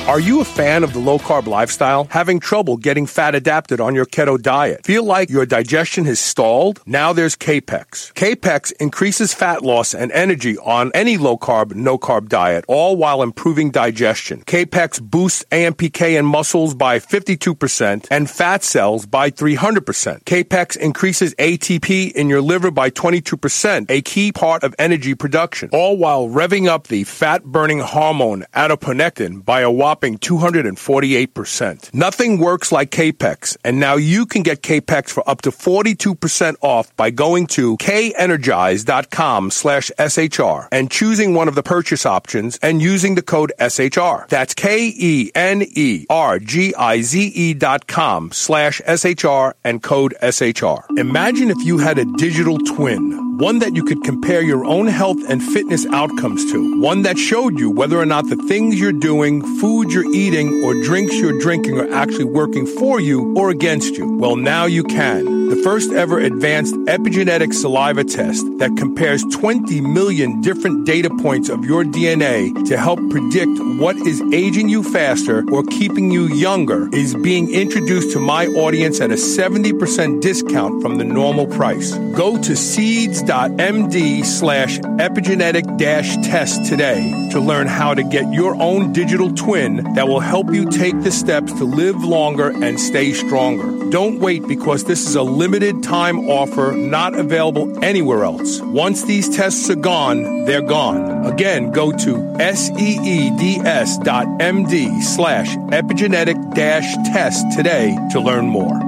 [0.09, 2.05] Are you a fan of the low carb lifestyle?
[2.11, 4.87] Having trouble getting fat adapted on your keto diet?
[4.87, 6.81] Feel like your digestion has stalled?
[6.87, 8.15] Now there's Kapex.
[8.15, 13.23] Kapex increases fat loss and energy on any low carb, no carb diet, all while
[13.23, 14.45] improving digestion.
[14.47, 20.25] Kapex boosts AMPK in muscles by 52% and fat cells by 300%.
[20.25, 25.99] Kapex increases ATP in your liver by 22%, a key part of energy production, all
[25.99, 31.93] while revving up the fat burning hormone adiponectin by a whopping 248%.
[31.95, 36.95] Nothing works like Kapex, and now you can get Kapex for up to 42% off
[36.97, 43.15] by going to kenergize.com slash SHR and choosing one of the purchase options and using
[43.15, 44.29] the code SHR.
[44.29, 45.29] That's K-E-N-E-R-G-I-Z-E
[47.55, 50.99] dot com slash SHR and code SHR.
[50.99, 55.19] Imagine if you had a digital twin, one that you could compare your own health
[55.29, 59.43] and fitness outcomes to, one that showed you whether or not the things you're doing,
[59.61, 64.17] food you're eating, or drinks you're drinking are actually working for you or against you.
[64.19, 70.43] Well, now you can the first ever advanced epigenetic saliva test that compares 20 million
[70.43, 75.63] different data points of your DNA to help predict what is aging you faster or
[75.65, 81.05] keeping you younger, is being introduced to my audience at a 70% discount from the
[81.05, 81.95] normal price.
[82.15, 88.93] Go to seeds.md slash epigenetic dash test today to learn how to get your own
[88.93, 93.91] digital twin that will help you take the steps to live longer and stay stronger.
[93.91, 98.61] Don't wait because this is a limited time offer not available anywhere else.
[98.61, 101.27] Once these tests are gone, they're gone.
[101.27, 108.88] Again, go to seeds dot md slash epigenetic dash test today to learn more.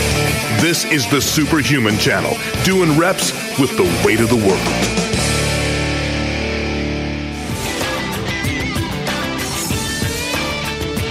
[0.61, 4.61] This is the Superhuman Channel, doing reps with the weight of the world.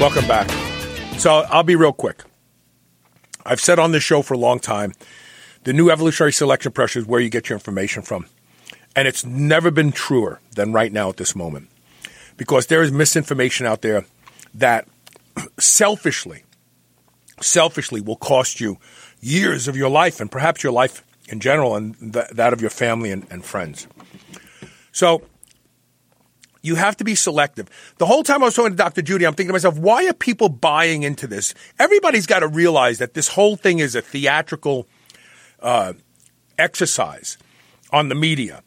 [0.00, 0.48] Welcome back.
[1.18, 2.22] So I'll be real quick.
[3.44, 4.92] I've said on this show for a long time
[5.64, 8.26] the new evolutionary selection pressure is where you get your information from.
[8.94, 11.68] And it's never been truer than right now at this moment.
[12.36, 14.04] Because there is misinformation out there
[14.54, 14.86] that
[15.58, 16.44] selfishly,
[17.40, 18.78] selfishly will cost you
[19.20, 22.70] years of your life and perhaps your life in general and th- that of your
[22.70, 23.86] family and, and friends.
[24.92, 25.22] So
[26.62, 27.68] you have to be selective.
[27.98, 29.02] The whole time I was talking to Dr.
[29.02, 31.54] Judy, I'm thinking to myself, why are people buying into this?
[31.78, 34.86] Everybody's got to realize that this whole thing is a theatrical
[35.60, 35.94] uh,
[36.58, 37.38] exercise
[37.92, 38.62] on the media.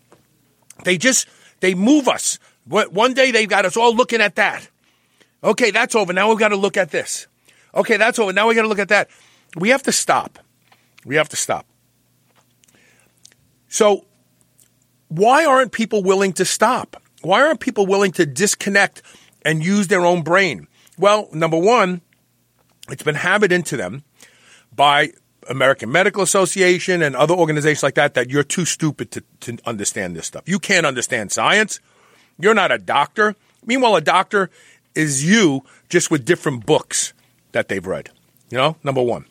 [0.83, 1.27] They just
[1.59, 2.39] they move us.
[2.65, 4.67] One day they've got us all looking at that.
[5.43, 6.13] Okay, that's over.
[6.13, 7.27] Now we've got to look at this.
[7.75, 8.33] Okay, that's over.
[8.33, 9.09] Now we got to look at that.
[9.55, 10.39] We have to stop.
[11.05, 11.65] We have to stop.
[13.67, 14.05] So,
[15.07, 17.01] why aren't people willing to stop?
[17.21, 19.01] Why aren't people willing to disconnect
[19.43, 20.67] and use their own brain?
[20.97, 22.01] Well, number one,
[22.89, 24.03] it's been hammered into them
[24.75, 25.13] by
[25.49, 30.15] American Medical Association and other organizations like that that you're too stupid to, to understand
[30.15, 30.43] this stuff.
[30.47, 31.79] You can't understand science.
[32.39, 33.35] You're not a doctor.
[33.65, 34.49] Meanwhile, a doctor
[34.95, 37.13] is you just with different books
[37.51, 38.09] that they've read.
[38.49, 39.25] You know, number one.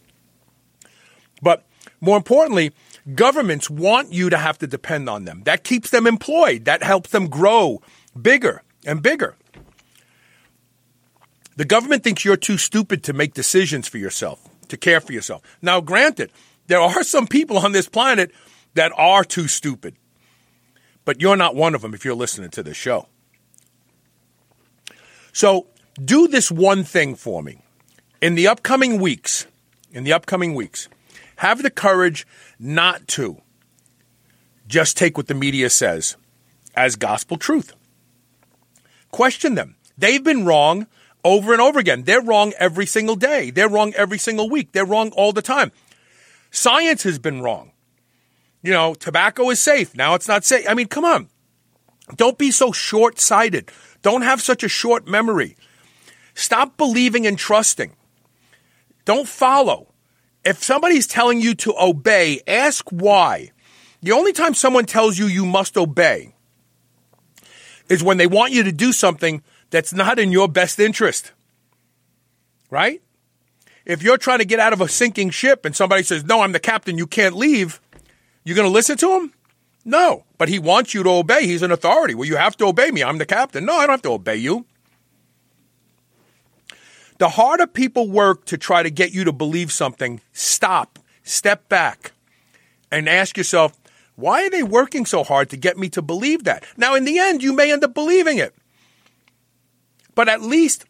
[2.03, 2.72] More importantly,
[3.14, 5.44] governments want you to have to depend on them.
[5.44, 6.64] That keeps them employed.
[6.64, 7.80] That helps them grow
[8.20, 9.36] bigger and bigger.
[11.57, 15.42] The government thinks you're too stupid to make decisions for yourself, to care for yourself.
[15.62, 16.32] Now, granted,
[16.66, 18.32] there are some people on this planet
[18.74, 19.94] that are too stupid,
[21.05, 23.07] but you're not one of them if you're listening to this show.
[25.32, 25.68] So,
[26.03, 27.59] do this one thing for me.
[28.20, 29.46] In the upcoming weeks,
[29.92, 30.88] in the upcoming weeks,
[31.43, 32.24] have the courage
[32.61, 33.43] not to
[34.68, 36.16] just take what the media says
[36.76, 37.72] as gospel truth.
[39.11, 39.74] Question them.
[39.99, 40.86] They've been wrong
[41.24, 42.05] over and over again.
[42.05, 43.51] They're wrong every single day.
[43.51, 44.70] They're wrong every single week.
[44.70, 45.72] They're wrong all the time.
[46.53, 47.72] Science has been wrong.
[48.62, 49.97] You know, tobacco is safe.
[49.97, 50.64] Now it's not safe.
[50.68, 51.28] I mean, come on.
[52.14, 53.72] Don't be so short sighted.
[54.03, 55.57] Don't have such a short memory.
[56.34, 57.97] Stop believing and trusting.
[59.05, 59.91] Don't follow
[60.45, 63.51] if somebody's telling you to obey, ask why.
[64.03, 66.34] The only time someone tells you you must obey
[67.88, 71.32] is when they want you to do something that's not in your best interest.
[72.70, 73.03] Right?
[73.84, 76.53] If you're trying to get out of a sinking ship and somebody says, No, I'm
[76.53, 77.80] the captain, you can't leave,
[78.45, 79.32] you're going to listen to him?
[79.84, 80.24] No.
[80.38, 81.47] But he wants you to obey.
[81.47, 82.14] He's an authority.
[82.14, 83.03] Well, you have to obey me.
[83.03, 83.64] I'm the captain.
[83.64, 84.66] No, I don't have to obey you.
[87.23, 92.11] The harder people work to try to get you to believe something, stop, step back,
[92.91, 93.79] and ask yourself,
[94.16, 96.64] why are they working so hard to get me to believe that?
[96.77, 98.57] Now, in the end, you may end up believing it.
[100.16, 100.85] But at least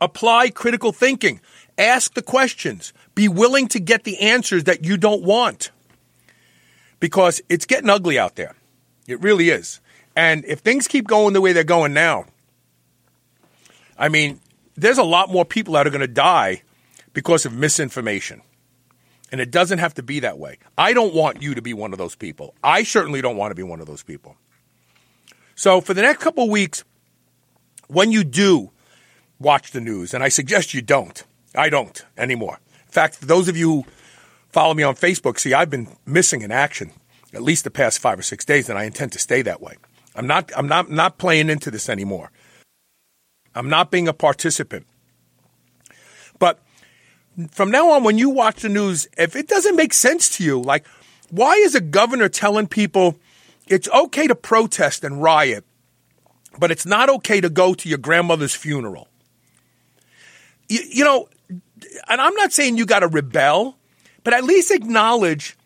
[0.00, 1.42] apply critical thinking.
[1.76, 2.94] Ask the questions.
[3.14, 5.72] Be willing to get the answers that you don't want.
[7.04, 8.54] because it's getting ugly out there.
[9.06, 9.80] It really is.
[10.16, 12.24] And if things keep going the way they're going now,
[13.98, 14.40] I mean,
[14.76, 16.62] there's a lot more people that are going to die
[17.12, 18.42] because of misinformation.
[19.32, 20.58] And it doesn't have to be that way.
[20.78, 22.54] I don't want you to be one of those people.
[22.62, 24.36] I certainly don't want to be one of those people.
[25.54, 26.84] So for the next couple weeks,
[27.88, 28.70] when you do
[29.38, 32.58] watch the news, and I suggest you don't, I don't anymore.
[32.86, 33.84] In fact, for those of you who
[34.50, 36.92] follow me on Facebook, see, I've been missing in action
[37.32, 39.74] at least the past five or six days, and I intend to stay that way.
[40.14, 42.30] I'm not, I'm not, not playing into this anymore.
[43.54, 44.86] I'm not being a participant.
[46.38, 46.60] But
[47.50, 50.60] from now on, when you watch the news, if it doesn't make sense to you,
[50.60, 50.86] like,
[51.30, 53.16] why is a governor telling people
[53.66, 55.64] it's okay to protest and riot,
[56.58, 59.08] but it's not okay to go to your grandmother's funeral?
[60.68, 61.28] You, you know,
[62.08, 63.76] and I'm not saying you got to rebel,
[64.22, 65.56] but at least acknowledge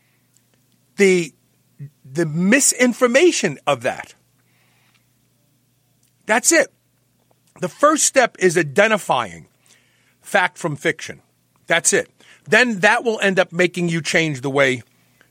[0.96, 1.32] the
[2.10, 4.14] the misinformation of that.
[6.26, 6.72] That's it.
[7.60, 9.46] The first step is identifying
[10.20, 11.22] fact from fiction.
[11.66, 12.10] That's it.
[12.48, 14.82] Then that will end up making you change the way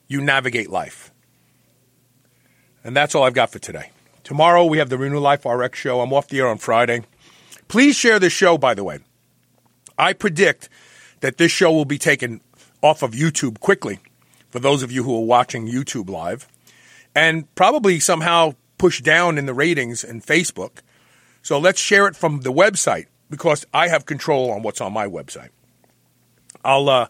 [0.08, 1.12] you navigate life.
[2.84, 3.92] And that's all I've got for today.
[4.24, 6.02] Tomorrow we have the Renew Life RX show.
[6.02, 7.04] I'm off the air on Friday.
[7.68, 9.00] Please share this show, by the way.
[9.98, 10.70] I predict
[11.22, 12.42] that this show will be taken
[12.82, 14.00] off of YouTube quickly
[14.50, 16.48] for those of you who are watching YouTube live
[17.16, 20.80] and probably somehow pushed down in the ratings in Facebook.
[21.48, 25.08] So let's share it from the website because I have control on what's on my
[25.08, 25.52] website.
[26.66, 27.08] I'll uh,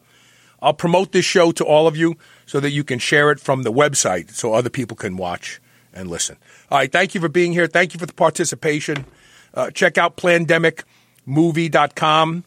[0.62, 3.64] I'll promote this show to all of you so that you can share it from
[3.64, 5.60] the website so other people can watch
[5.92, 6.38] and listen.
[6.70, 7.66] All right, thank you for being here.
[7.66, 9.08] Thank you for the participation.
[9.56, 12.44] Uh, check out plandemicmovie.com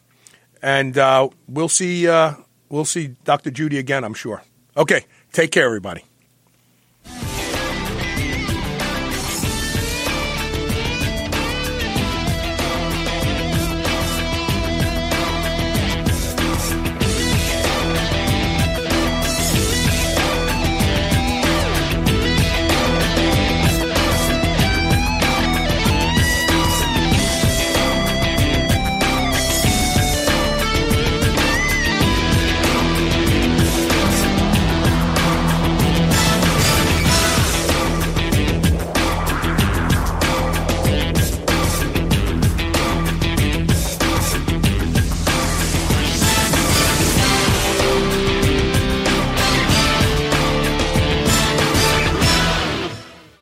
[0.61, 2.35] and uh, we'll see uh,
[2.69, 3.51] we'll see Dr.
[3.51, 4.43] Judy again, I'm sure.
[4.77, 5.03] Okay,
[5.33, 6.05] take care everybody.